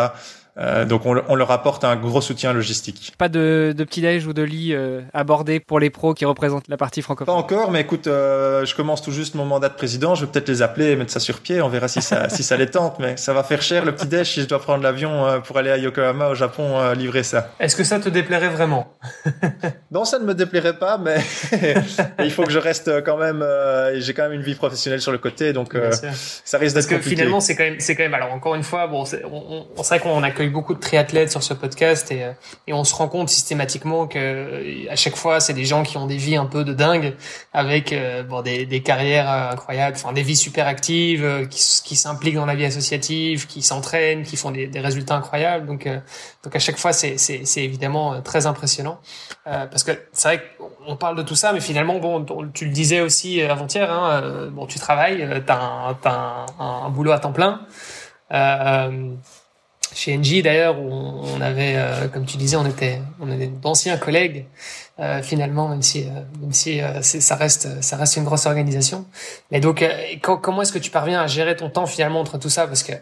Euh, 0.58 0.84
donc 0.86 1.04
on, 1.04 1.20
on, 1.28 1.34
leur 1.34 1.50
apporte 1.50 1.84
un 1.84 1.96
gros 1.96 2.20
soutien 2.20 2.52
logistique. 2.54 3.12
Pas 3.18 3.28
de, 3.28 3.74
de 3.76 3.84
petit 3.84 4.00
déj 4.00 4.26
ou 4.26 4.32
de 4.32 4.42
lit 4.42 4.72
euh, 4.72 5.02
abordé 5.12 5.60
pour 5.60 5.78
les 5.80 5.90
pros 5.90 6.14
qui 6.14 6.24
représentent 6.24 6.68
la 6.68 6.78
partie 6.78 7.02
francophone. 7.02 7.34
Pas 7.34 7.38
encore, 7.38 7.70
mais 7.70 7.82
écoute, 7.82 8.06
euh, 8.06 8.64
je 8.64 8.74
commence 8.74 9.02
tout 9.02 9.12
juste 9.12 9.34
mon 9.34 9.44
mandat 9.44 9.68
de 9.68 9.74
président. 9.74 10.14
Je 10.14 10.24
vais 10.24 10.32
peut-être 10.32 10.48
les 10.48 10.62
appeler 10.62 10.92
et 10.92 10.96
mettre 10.96 11.12
ça 11.12 11.20
sur 11.20 11.40
pied. 11.40 11.60
On 11.60 11.68
verra 11.68 11.88
si 11.88 12.00
ça 12.00 12.28
si 12.30 12.42
ça 12.42 12.56
les 12.56 12.70
tente, 12.70 12.98
mais 12.98 13.16
ça 13.16 13.34
va 13.34 13.42
faire 13.42 13.60
cher 13.60 13.84
le 13.84 13.94
petit 13.94 14.06
déj 14.06 14.32
si 14.32 14.40
je 14.40 14.46
dois 14.46 14.60
prendre 14.60 14.82
l'avion 14.82 15.26
euh, 15.26 15.38
pour 15.40 15.58
aller 15.58 15.70
à 15.70 15.76
Yokohama 15.76 16.28
au 16.28 16.34
Japon 16.34 16.78
euh, 16.78 16.94
livrer 16.94 17.22
ça. 17.22 17.50
Est-ce 17.60 17.76
que 17.76 17.84
ça 17.84 17.98
te 18.00 18.08
déplairait 18.08 18.48
vraiment? 18.48 18.92
Non, 19.92 20.04
ça 20.04 20.18
ne 20.18 20.24
me 20.24 20.34
déplairait 20.34 20.78
pas, 20.78 20.98
mais 20.98 21.16
il 22.18 22.30
faut 22.30 22.42
que 22.42 22.50
je 22.50 22.58
reste 22.58 23.02
quand 23.04 23.16
même. 23.16 23.44
J'ai 23.94 24.12
quand 24.14 24.24
même 24.24 24.32
une 24.32 24.42
vie 24.42 24.56
professionnelle 24.56 25.00
sur 25.00 25.12
le 25.12 25.18
côté, 25.18 25.52
donc 25.52 25.74
ça 26.44 26.58
risque 26.58 26.74
d'être 26.74 26.88
compliqué. 26.88 26.96
Parce 26.96 27.04
que 27.04 27.08
finalement, 27.08 27.40
c'est 27.40 27.54
quand 27.54 27.64
même 27.64 27.76
c'est 27.78 27.94
quand 27.94 28.02
même. 28.02 28.12
Alors 28.12 28.32
encore 28.32 28.56
une 28.56 28.64
fois, 28.64 28.88
bon, 28.88 29.04
c'est 29.04 29.24
on, 29.24 29.66
on, 29.74 29.82
sait 29.82 29.98
qu'on 30.00 30.22
accueille 30.22 30.45
beaucoup 30.48 30.74
de 30.74 30.80
triathlètes 30.80 31.30
sur 31.30 31.42
ce 31.42 31.54
podcast 31.54 32.10
et, 32.10 32.26
et 32.66 32.72
on 32.72 32.84
se 32.84 32.94
rend 32.94 33.08
compte 33.08 33.28
systématiquement 33.28 34.06
que 34.06 34.88
à 34.90 34.96
chaque 34.96 35.16
fois 35.16 35.40
c'est 35.40 35.54
des 35.54 35.64
gens 35.64 35.82
qui 35.82 35.96
ont 35.96 36.06
des 36.06 36.16
vies 36.16 36.36
un 36.36 36.46
peu 36.46 36.64
de 36.64 36.72
dingue 36.72 37.14
avec 37.52 37.92
euh, 37.92 38.22
bon 38.22 38.42
des, 38.42 38.66
des 38.66 38.82
carrières 38.82 39.28
incroyables, 39.28 39.96
enfin 39.96 40.12
des 40.12 40.22
vies 40.22 40.36
super 40.36 40.66
actives, 40.66 41.24
euh, 41.24 41.46
qui, 41.46 41.60
qui 41.84 41.96
s'impliquent 41.96 42.34
dans 42.34 42.46
la 42.46 42.54
vie 42.54 42.64
associative, 42.64 43.46
qui 43.46 43.62
s'entraînent, 43.62 44.22
qui 44.22 44.36
font 44.36 44.50
des, 44.50 44.66
des, 44.66 44.80
résultats 44.80 45.16
incroyables. 45.16 45.66
Donc 45.66 45.86
euh, 45.86 45.98
donc 46.44 46.54
à 46.54 46.58
chaque 46.58 46.78
fois 46.78 46.92
c'est 46.92 47.18
c'est, 47.18 47.44
c'est 47.44 47.62
évidemment 47.62 48.20
très 48.22 48.46
impressionnant 48.46 49.00
euh, 49.46 49.66
parce 49.66 49.84
que 49.84 49.92
c'est 50.12 50.28
vrai 50.28 50.42
qu'on 50.58 50.96
parle 50.96 51.16
de 51.16 51.22
tout 51.22 51.36
ça, 51.36 51.52
mais 51.52 51.60
finalement 51.60 51.98
bon 51.98 52.24
tu 52.52 52.64
le 52.64 52.70
disais 52.72 53.00
aussi 53.00 53.42
avant-hier, 53.42 53.90
hein, 53.90 54.48
bon 54.52 54.66
tu 54.66 54.78
travailles, 54.78 55.42
t'as 55.46 55.58
un, 55.60 55.94
t'as 55.94 56.46
un, 56.58 56.86
un, 56.86 56.90
boulot 56.90 57.12
à 57.12 57.18
temps 57.18 57.32
plein. 57.32 57.60
Euh, 58.32 59.14
chez 59.96 60.16
NJ 60.16 60.42
d'ailleurs 60.42 60.78
où 60.78 60.90
on 60.92 61.40
avait, 61.40 61.74
euh, 61.76 62.08
comme 62.08 62.26
tu 62.26 62.36
disais, 62.36 62.56
on 62.56 62.66
était, 62.66 63.00
on 63.18 63.32
était 63.32 63.46
d'anciens 63.46 63.96
collègues 63.96 64.44
euh, 65.00 65.22
finalement, 65.22 65.68
même 65.68 65.82
si, 65.82 66.02
euh, 66.02 66.20
même 66.40 66.52
si 66.52 66.80
ça 67.02 67.34
reste, 67.34 67.82
ça 67.82 67.96
reste 67.96 68.16
une 68.16 68.24
grosse 68.24 68.46
organisation. 68.46 69.06
Mais 69.50 69.60
donc, 69.60 69.84
comment 70.22 70.62
est-ce 70.62 70.72
que 70.72 70.78
tu 70.78 70.90
parviens 70.90 71.22
à 71.22 71.26
gérer 71.26 71.56
ton 71.56 71.70
temps 71.70 71.86
finalement 71.86 72.20
entre 72.20 72.38
tout 72.38 72.50
ça? 72.50 72.66
Parce 72.66 72.82
que 72.82 72.92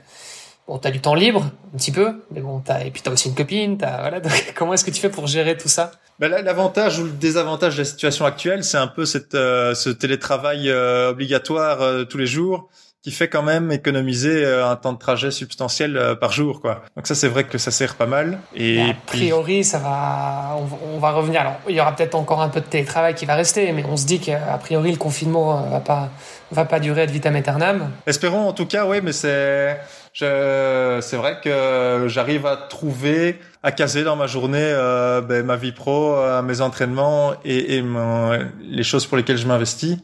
bon, 0.68 0.78
t'as 0.78 0.92
du 0.92 1.00
temps 1.00 1.16
libre 1.16 1.50
un 1.74 1.76
petit 1.76 1.90
peu, 1.90 2.22
mais 2.30 2.40
bon, 2.40 2.60
t'as 2.60 2.84
et 2.84 2.92
puis 2.92 3.02
t'as 3.02 3.10
aussi 3.10 3.28
une 3.28 3.34
copine, 3.34 3.76
t'as 3.76 4.00
voilà. 4.00 4.20
Donc, 4.20 4.52
comment 4.54 4.72
est-ce 4.74 4.84
que 4.84 4.92
tu 4.92 5.00
fais 5.00 5.10
pour 5.10 5.26
gérer 5.26 5.56
tout 5.56 5.68
ça? 5.68 5.90
Ben 6.20 6.30
L'avantage 6.30 7.00
ou 7.00 7.04
le 7.04 7.10
désavantage 7.10 7.74
de 7.74 7.80
la 7.80 7.84
situation 7.84 8.24
actuelle, 8.24 8.62
c'est 8.62 8.76
un 8.76 8.86
peu 8.86 9.04
cette, 9.04 9.32
ce 9.32 9.90
télétravail 9.90 10.70
obligatoire 10.70 12.06
tous 12.08 12.18
les 12.18 12.28
jours 12.28 12.68
qui 13.04 13.11
fait 13.11 13.28
quand 13.28 13.42
même 13.42 13.70
économiser 13.70 14.46
euh, 14.46 14.66
un 14.66 14.76
temps 14.76 14.94
de 14.94 14.99
trajet 14.99 15.30
substantiel 15.30 15.99
euh, 15.99 16.14
par 16.14 16.32
jour, 16.32 16.62
quoi. 16.62 16.84
Donc 16.96 17.06
ça, 17.06 17.14
c'est 17.14 17.28
vrai 17.28 17.44
que 17.44 17.58
ça 17.58 17.70
sert 17.70 17.96
pas 17.96 18.06
mal. 18.06 18.38
Et 18.56 18.80
a 18.80 18.94
priori, 19.06 19.62
ça 19.62 19.78
va, 19.78 20.56
on, 20.90 20.99
va 20.99 21.12
revenir. 21.12 21.42
Alors, 21.42 21.56
il 21.68 21.75
y 21.75 21.80
aura 21.82 21.94
peut-être 21.94 22.14
encore 22.14 22.40
un 22.40 22.49
peu 22.49 22.62
de 22.62 22.64
télétravail 22.64 23.14
qui 23.14 23.26
va 23.26 23.34
rester, 23.34 23.70
mais 23.73 23.84
on 23.84 23.99
se 23.99 24.06
dit 24.06 24.20
qu'a 24.20 24.56
priori, 24.58 24.90
le 24.90 24.96
confinement 24.96 25.58
euh, 25.58 25.68
va 25.68 25.80
pas, 25.80 26.08
va 26.50 26.64
pas 26.64 26.80
durer 26.80 27.02
ad 27.02 27.11
vitam 27.11 27.37
aeternam. 27.37 27.90
Espérons 28.06 28.49
en 28.49 28.54
tout 28.54 28.66
cas, 28.66 28.87
oui, 28.87 29.00
mais 29.02 29.12
c'est, 29.12 29.78
je, 30.14 30.99
c'est 31.02 31.16
vrai 31.16 31.40
que 31.44 32.06
j'arrive 32.08 32.46
à 32.46 32.56
trouver, 32.56 33.38
à 33.64 33.73
caser 33.73 34.04
dans 34.04 34.14
ma 34.14 34.26
journée 34.26 34.59
euh, 34.61 35.23
ben, 35.23 35.44
ma 35.44 35.56
vie 35.56 35.73
pro, 35.73 36.16
euh, 36.16 36.42
mes 36.42 36.61
entraînements 36.61 37.33
et, 37.47 37.76
et 37.76 37.83
mon, 37.83 38.38
les 38.61 38.83
choses 38.83 39.06
pour 39.06 39.16
lesquelles 39.16 39.38
je 39.38 39.47
m'investis. 39.47 39.97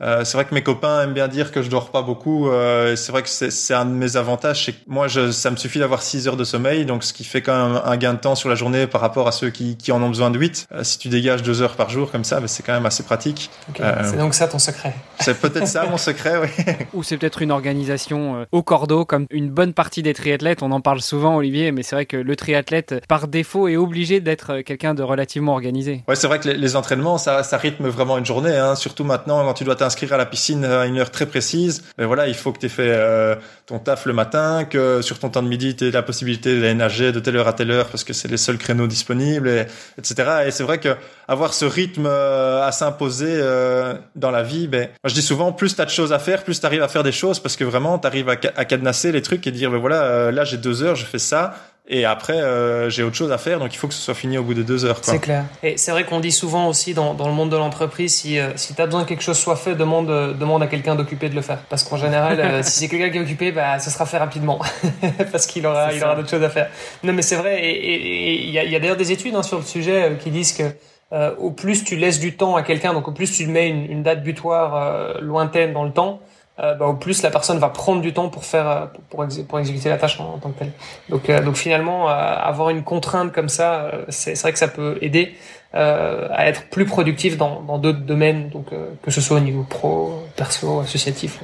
Euh, 0.00 0.24
c'est 0.24 0.36
vrai 0.36 0.44
que 0.44 0.54
mes 0.54 0.62
copains 0.62 1.02
aiment 1.02 1.12
bien 1.12 1.28
dire 1.28 1.50
que 1.50 1.62
je 1.62 1.68
dors 1.68 1.90
pas 1.90 2.02
beaucoup. 2.02 2.48
Euh, 2.48 2.94
c'est 2.96 3.10
vrai 3.10 3.22
que 3.22 3.28
c'est 3.28 3.74
un 3.74 3.84
de 3.84 3.90
mes 3.90 4.16
avantages. 4.16 4.64
C'est 4.64 4.72
que 4.72 4.78
moi, 4.86 5.08
je, 5.08 5.32
ça 5.32 5.50
me 5.50 5.56
suffit 5.56 5.78
d'avoir 5.78 6.02
6 6.02 6.28
heures 6.28 6.36
de 6.36 6.44
sommeil, 6.44 6.86
donc 6.86 7.02
ce 7.02 7.12
qui 7.12 7.24
fait 7.24 7.42
quand 7.42 7.68
même 7.68 7.82
un 7.84 7.96
gain 7.96 8.14
de 8.14 8.18
temps 8.18 8.34
sur 8.34 8.48
la 8.48 8.54
journée 8.54 8.86
par 8.86 9.00
rapport 9.00 9.26
à 9.26 9.32
ceux 9.32 9.50
qui, 9.50 9.76
qui 9.76 9.90
en 9.90 10.02
ont 10.02 10.08
besoin 10.08 10.30
de 10.30 10.38
8. 10.38 10.68
Euh, 10.72 10.84
si 10.84 10.98
tu 10.98 11.08
dégages 11.08 11.42
2 11.42 11.62
heures 11.62 11.74
par 11.74 11.90
jour 11.90 12.10
comme 12.10 12.24
ça, 12.24 12.40
ben, 12.40 12.46
c'est 12.46 12.62
quand 12.62 12.74
même 12.74 12.86
assez 12.86 13.02
pratique. 13.02 13.50
Okay. 13.70 13.82
c'est 14.04 14.16
donc 14.16 14.34
ça 14.34 14.46
ton 14.46 14.58
secret. 14.58 14.94
C'est 15.20 15.38
peut-être 15.40 15.66
ça 15.66 15.84
mon 15.86 15.98
secret, 15.98 16.38
oui. 16.38 16.64
Ou 16.94 17.02
c'est 17.02 17.16
peut-être 17.16 17.42
une 17.42 17.50
organisation 17.50 18.46
au 18.52 18.62
cordeau, 18.62 19.04
comme 19.04 19.26
une 19.30 19.50
bonne 19.50 19.72
partie 19.72 20.02
des 20.02 20.14
triathlètes. 20.14 20.62
On 20.62 20.70
en 20.70 20.80
parle 20.80 21.00
souvent, 21.00 21.36
Olivier, 21.36 21.72
mais 21.72 21.82
c'est 21.82 21.96
vrai 21.96 22.06
que 22.06 22.16
le 22.16 22.36
triathlète, 22.36 22.94
par 23.08 23.26
défaut, 23.26 23.68
est 23.68 23.76
obligé 23.76 24.20
d'être 24.20 24.60
quelqu'un 24.60 24.94
de 24.94 25.02
relativement 25.02 25.52
organisé. 25.52 26.04
Ouais, 26.06 26.14
c'est 26.14 26.26
vrai 26.26 26.38
que 26.38 26.48
les, 26.48 26.76
entraînements, 26.76 27.16
ça, 27.18 27.42
ça 27.42 27.56
rythme 27.56 27.88
vraiment 27.88 28.18
une 28.18 28.26
journée. 28.26 28.54
Hein. 28.54 28.74
Surtout 28.74 29.04
maintenant, 29.04 29.42
quand 29.44 29.54
tu 29.54 29.64
dois 29.64 29.76
t'inscrire 29.76 30.12
à 30.12 30.18
la 30.18 30.26
piscine 30.26 30.64
à 30.64 30.86
une 30.86 30.98
heure 30.98 31.10
très 31.10 31.26
précise, 31.26 31.84
mais 31.96 32.04
voilà, 32.04 32.28
il 32.28 32.34
faut 32.34 32.52
que 32.52 32.58
tu 32.58 32.66
aies 32.66 32.68
fait 32.68 32.92
euh, 32.94 33.34
ton 33.66 33.78
taf 33.78 34.04
le 34.04 34.12
matin, 34.12 34.64
que 34.64 35.00
sur 35.02 35.18
ton 35.18 35.30
temps 35.30 35.42
de 35.42 35.48
midi, 35.48 35.74
tu 35.74 35.88
aies 35.88 35.90
la 35.90 36.02
possibilité 36.02 36.60
d'aller 36.60 36.74
nager 36.74 37.10
de 37.10 37.20
telle 37.20 37.36
heure 37.36 37.48
à 37.48 37.54
telle 37.54 37.70
heure 37.70 37.88
parce 37.88 38.04
que 38.04 38.12
c'est 38.12 38.28
les 38.28 38.36
seuls 38.36 38.58
créneaux 38.58 38.86
disponibles, 38.86 39.48
et, 39.48 39.66
etc. 39.98 40.42
Et 40.46 40.50
c'est 40.50 40.62
vrai 40.62 40.78
que 40.78 40.94
avoir 41.28 41.54
ce 41.54 41.64
rythme 41.64 42.06
euh, 42.06 42.66
à 42.66 42.72
s'imposer 42.72 43.26
euh, 43.30 43.94
dans 44.16 44.30
la 44.30 44.42
vie, 44.42 44.68
ben, 44.68 44.88
je 45.04 45.14
dis 45.14 45.22
souvent, 45.22 45.52
plus 45.52 45.74
tu 45.74 45.80
as 45.80 45.84
de 45.84 45.90
choses 45.90 46.12
à 46.12 46.18
faire, 46.18 46.44
plus 46.44 46.60
tu 46.60 46.66
arrives 46.66 46.82
à 46.82 46.88
faire 46.88 47.02
des 47.02 47.12
choses 47.12 47.40
parce 47.40 47.56
que 47.56 47.64
vraiment, 47.64 47.98
tu 47.98 48.06
arrives 48.06 48.28
à, 48.28 48.36
à, 48.56 48.64
cadenasser 48.64 49.12
les 49.12 49.22
trucs 49.22 49.46
et 49.46 49.50
dire, 49.50 49.70
ben 49.70 49.78
voilà, 49.78 50.02
euh, 50.02 50.30
là 50.30 50.44
j'ai 50.44 50.56
deux 50.56 50.82
heures, 50.82 50.96
je 50.96 51.04
fais 51.04 51.18
ça, 51.18 51.54
et 51.88 52.04
après 52.04 52.40
euh, 52.40 52.90
j'ai 52.90 53.02
autre 53.02 53.16
chose 53.16 53.32
à 53.32 53.38
faire 53.38 53.58
donc 53.58 53.74
il 53.74 53.78
faut 53.78 53.88
que 53.88 53.94
ce 53.94 54.00
soit 54.00 54.14
fini 54.14 54.36
au 54.36 54.42
bout 54.42 54.54
de 54.54 54.62
deux 54.62 54.84
heures 54.84 54.98
c'est 55.02 55.18
clair. 55.18 55.44
Et 55.62 55.76
c'est 55.76 55.90
vrai 55.90 56.04
qu'on 56.04 56.20
dit 56.20 56.32
souvent 56.32 56.68
aussi 56.68 56.94
dans, 56.94 57.14
dans 57.14 57.26
le 57.26 57.34
monde 57.34 57.50
de 57.50 57.56
l'entreprise 57.56 58.14
si, 58.14 58.38
euh, 58.38 58.50
si 58.56 58.74
tu 58.74 58.82
as 58.82 58.86
besoin 58.86 59.04
que 59.04 59.08
quelque 59.08 59.22
chose 59.22 59.38
soit 59.38 59.56
fait 59.56 59.74
demande, 59.74 60.10
euh, 60.10 60.32
demande 60.34 60.62
à 60.62 60.66
quelqu'un 60.66 60.94
d'occupé 60.94 61.28
de 61.28 61.34
le 61.34 61.42
faire. 61.42 61.60
Parce 61.68 61.84
qu'en 61.84 61.96
général 61.96 62.38
euh, 62.40 62.62
si 62.62 62.80
c'est 62.80 62.88
quelqu'un 62.88 63.10
qui 63.10 63.18
est 63.18 63.22
occupé 63.22 63.52
bah, 63.52 63.78
ce 63.78 63.90
sera 63.90 64.06
fait 64.06 64.18
rapidement. 64.18 64.60
Parce 65.32 65.46
qu'il 65.46 65.66
aura, 65.66 65.92
il 65.92 66.02
aura 66.02 66.14
d'autres 66.14 66.30
choses 66.30 66.42
à 66.42 66.50
faire. 66.50 66.68
Non 67.02 67.12
mais 67.12 67.22
c'est 67.22 67.36
vrai 67.36 67.60
et 67.64 68.44
il 68.44 68.50
y 68.50 68.58
a, 68.58 68.64
y 68.64 68.76
a 68.76 68.80
d'ailleurs 68.80 68.96
des 68.96 69.12
études 69.12 69.34
hein, 69.34 69.42
sur 69.42 69.58
le 69.58 69.64
sujet 69.64 70.16
qui 70.20 70.30
disent 70.30 70.52
que 70.52 70.64
au 71.38 71.52
plus 71.52 71.84
tu 71.84 71.96
laisses 71.96 72.20
du 72.20 72.36
temps 72.36 72.56
à 72.56 72.62
quelqu'un 72.62 72.92
donc 72.92 73.08
au 73.08 73.12
plus 73.12 73.32
tu 73.32 73.46
mets 73.46 73.68
une, 73.70 73.90
une 73.90 74.02
date 74.02 74.22
butoir 74.22 75.20
lointaine 75.22 75.72
dans 75.72 75.84
le 75.84 75.92
temps 75.92 76.20
euh, 76.60 76.74
bah, 76.74 76.86
au 76.86 76.94
plus 76.94 77.22
la 77.22 77.30
personne 77.30 77.58
va 77.58 77.68
prendre 77.68 78.00
du 78.02 78.12
temps 78.12 78.28
pour 78.28 78.44
faire 78.44 78.68
euh, 78.68 78.86
pour, 79.10 79.24
exécuter 79.58 79.88
la 79.88 79.96
tâche 79.96 80.18
en, 80.20 80.38
tant 80.38 80.50
que 80.50 80.58
telle. 80.58 80.72
Donc 81.08 81.30
euh, 81.30 81.40
donc 81.40 81.56
finalement 81.56 82.10
euh, 82.10 82.12
avoir 82.12 82.70
une 82.70 82.82
contrainte 82.82 83.32
comme 83.32 83.48
ça, 83.48 83.92
c'est 84.08 84.40
vrai 84.40 84.52
que 84.52 84.58
ça 84.58 84.68
peut 84.68 84.98
aider. 85.00 85.34
À 85.72 86.46
être 86.48 86.68
plus 86.70 86.84
productif 86.84 87.36
dans 87.36 87.62
dans 87.62 87.78
d'autres 87.78 88.00
domaines, 88.00 88.48
donc 88.50 88.66
que 89.02 89.10
ce 89.10 89.20
soit 89.20 89.36
au 89.36 89.40
niveau 89.40 89.64
pro, 89.68 90.22
perso, 90.36 90.80
associatif. 90.80 91.40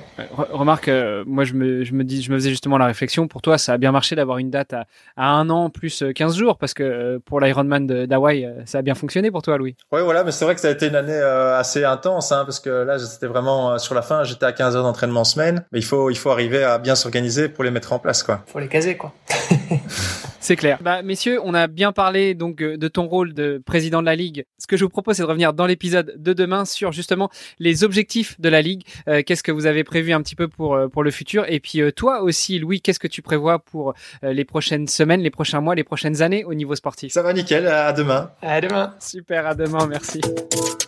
Remarque, 0.52 0.90
moi 1.26 1.44
je 1.44 1.54
me 1.54 1.84
je 1.84 1.92
me 1.92 2.04
dis 2.04 2.22
je 2.22 2.30
me 2.30 2.36
faisais 2.36 2.50
justement 2.50 2.78
la 2.78 2.86
réflexion. 2.86 3.28
Pour 3.28 3.42
toi, 3.42 3.58
ça 3.58 3.74
a 3.74 3.78
bien 3.78 3.92
marché 3.92 4.16
d'avoir 4.16 4.38
une 4.38 4.50
date 4.50 4.72
à, 4.72 4.86
à 5.16 5.28
un 5.28 5.50
an 5.50 5.70
plus 5.70 6.02
15 6.14 6.36
jours 6.36 6.58
parce 6.58 6.74
que 6.74 7.18
pour 7.24 7.40
l'Ironman 7.40 7.86
d'Hawaï, 8.06 8.48
ça 8.64 8.78
a 8.78 8.82
bien 8.82 8.94
fonctionné 8.94 9.30
pour 9.30 9.42
toi, 9.42 9.58
Louis. 9.58 9.76
Oui, 9.92 10.00
voilà, 10.02 10.24
mais 10.24 10.32
c'est 10.32 10.44
vrai 10.44 10.54
que 10.54 10.60
ça 10.60 10.68
a 10.68 10.72
été 10.72 10.88
une 10.88 10.96
année 10.96 11.20
assez 11.20 11.84
intense, 11.84 12.32
hein, 12.32 12.44
parce 12.44 12.60
que 12.60 12.70
là 12.70 12.98
c'était 12.98 13.26
vraiment 13.26 13.78
sur 13.78 13.94
la 13.94 14.02
fin, 14.02 14.24
j'étais 14.24 14.46
à 14.46 14.52
15 14.52 14.76
heures 14.76 14.84
d'entraînement 14.84 15.24
semaine, 15.24 15.64
mais 15.72 15.78
il 15.78 15.84
faut 15.84 16.10
il 16.10 16.16
faut 16.16 16.30
arriver 16.30 16.64
à 16.64 16.78
bien 16.78 16.94
s'organiser 16.94 17.48
pour 17.48 17.64
les 17.64 17.70
mettre 17.70 17.92
en 17.92 17.98
place, 17.98 18.22
quoi. 18.22 18.42
Faut 18.46 18.58
les 18.58 18.68
caser, 18.68 18.96
quoi. 18.96 19.12
C'est 20.44 20.56
clair. 20.56 20.78
Bah, 20.82 21.00
messieurs, 21.00 21.40
on 21.42 21.54
a 21.54 21.68
bien 21.68 21.92
parlé 21.92 22.34
donc 22.34 22.60
euh, 22.60 22.76
de 22.76 22.88
ton 22.88 23.06
rôle 23.06 23.32
de 23.32 23.62
président 23.64 24.02
de 24.02 24.06
la 24.06 24.14
ligue. 24.14 24.44
Ce 24.58 24.66
que 24.66 24.76
je 24.76 24.84
vous 24.84 24.90
propose, 24.90 25.16
c'est 25.16 25.22
de 25.22 25.26
revenir 25.26 25.54
dans 25.54 25.64
l'épisode 25.64 26.12
de 26.18 26.34
demain 26.34 26.66
sur 26.66 26.92
justement 26.92 27.30
les 27.58 27.82
objectifs 27.82 28.38
de 28.38 28.50
la 28.50 28.60
ligue. 28.60 28.82
Euh, 29.08 29.22
qu'est-ce 29.24 29.42
que 29.42 29.52
vous 29.52 29.64
avez 29.64 29.84
prévu 29.84 30.12
un 30.12 30.20
petit 30.20 30.36
peu 30.36 30.46
pour 30.46 30.74
euh, 30.74 30.88
pour 30.88 31.02
le 31.02 31.10
futur? 31.10 31.46
Et 31.48 31.60
puis 31.60 31.80
toi 31.96 32.20
aussi, 32.20 32.58
Louis, 32.58 32.82
qu'est-ce 32.82 33.00
que 33.00 33.08
tu 33.08 33.22
prévois 33.22 33.58
pour 33.58 33.94
les 34.22 34.44
prochaines 34.44 34.86
semaines, 34.86 35.22
les 35.22 35.30
prochains 35.30 35.62
mois, 35.62 35.74
les 35.74 35.82
prochaines 35.82 36.20
années 36.20 36.44
au 36.44 36.52
niveau 36.52 36.74
sportif? 36.74 37.14
Ça 37.14 37.22
va 37.22 37.32
nickel. 37.32 37.66
À 37.66 37.94
demain. 37.94 38.30
À 38.42 38.60
demain. 38.60 38.94
Super. 39.00 39.46
À 39.46 39.54
demain. 39.54 39.86
Merci. 39.86 40.20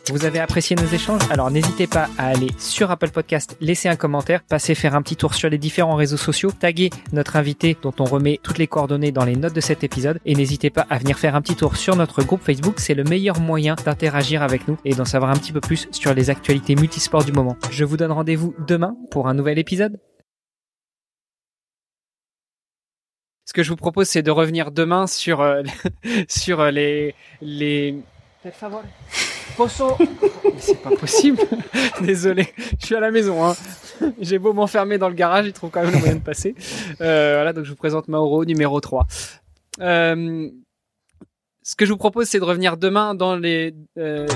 Vous 0.09 0.25
avez 0.25 0.39
apprécié 0.39 0.77
nos 0.77 0.87
échanges? 0.87 1.23
Alors 1.31 1.51
n'hésitez 1.51 1.87
pas 1.87 2.09
à 2.17 2.29
aller 2.29 2.51
sur 2.59 2.91
Apple 2.91 3.11
Podcast, 3.11 3.57
laisser 3.61 3.89
un 3.89 3.97
commentaire, 3.97 4.43
passer 4.45 4.77
faire 4.77 4.95
un 4.95 5.03
petit 5.03 5.17
tour 5.17 5.35
sur 5.35 5.49
les 5.49 5.59
différents 5.59 5.97
réseaux 5.97 6.17
sociaux, 6.17 6.53
taguer 6.53 6.91
notre 7.13 7.35
invité 7.37 7.77
dont 7.83 7.95
on 7.99 8.05
remet 8.05 8.39
toutes 8.43 8.59
les 8.59 8.69
coordonnées 8.69 9.11
dans 9.11 9.25
les 9.25 9.35
notes 9.35 9.46
de 9.53 9.61
cet 9.61 9.85
épisode 9.85 10.19
et 10.25 10.35
n'hésitez 10.35 10.71
pas 10.71 10.87
à 10.91 10.99
venir 10.99 11.19
faire 11.19 11.35
un 11.35 11.43
petit 11.43 11.57
tour 11.57 11.77
sur 11.77 11.97
notre 11.97 12.23
groupe 12.23 12.43
Facebook, 12.43 12.81
c'est 12.81 12.95
le 12.95 13.05
meilleur 13.05 13.41
moyen 13.41 13.75
d'interagir 13.75 14.43
avec 14.43 14.69
nous 14.69 14.79
et 14.85 14.95
d'en 14.95 15.05
savoir 15.05 15.31
un 15.31 15.37
petit 15.37 15.53
peu 15.53 15.61
plus 15.61 15.89
sur 15.91 16.15
les 16.15 16.31
actualités 16.31 16.75
multisports 16.75 17.25
du 17.25 17.33
moment. 17.33 17.57
Je 17.71 17.85
vous 17.85 17.97
donne 17.97 18.13
rendez-vous 18.13 18.55
demain 18.67 18.97
pour 19.11 19.29
un 19.29 19.35
nouvel 19.35 19.59
épisode. 19.59 20.01
Ce 23.45 23.53
que 23.53 23.63
je 23.63 23.71
vous 23.71 23.77
propose, 23.77 24.09
c'est 24.09 24.23
de 24.23 24.31
revenir 24.31 24.73
demain 24.73 25.07
sur, 25.07 25.41
euh, 25.41 25.63
sur 26.29 26.61
euh, 26.61 26.71
les, 27.41 27.95
les... 29.57 29.97
C'est 30.59 30.83
pas 30.83 30.91
possible. 30.91 31.41
Désolé, 32.01 32.49
je 32.81 32.87
suis 32.87 32.95
à 32.95 33.01
la 33.01 33.11
maison. 33.11 33.45
Hein. 33.45 33.55
J'ai 34.21 34.39
beau 34.39 34.53
m'enfermer 34.53 34.99
dans 34.99 35.09
le 35.09 35.15
garage, 35.15 35.47
il 35.47 35.53
trouve 35.53 35.71
quand 35.71 35.83
même 35.83 35.93
le 35.93 35.99
moyen 35.99 36.15
de 36.17 36.21
passer. 36.21 36.55
Euh, 37.01 37.35
voilà, 37.37 37.53
donc 37.53 37.65
je 37.65 37.71
vous 37.71 37.77
présente 37.77 38.09
Mauro, 38.09 38.45
numéro 38.45 38.81
3. 38.81 39.07
Euh, 39.81 40.49
ce 41.63 41.77
que 41.77 41.85
je 41.85 41.93
vous 41.93 41.99
propose, 41.99 42.29
c'est 42.29 42.39
de 42.39 42.45
revenir 42.45 42.77
demain 42.77 43.15
dans 43.15 43.37
les... 43.37 43.75
Euh, 43.99 44.27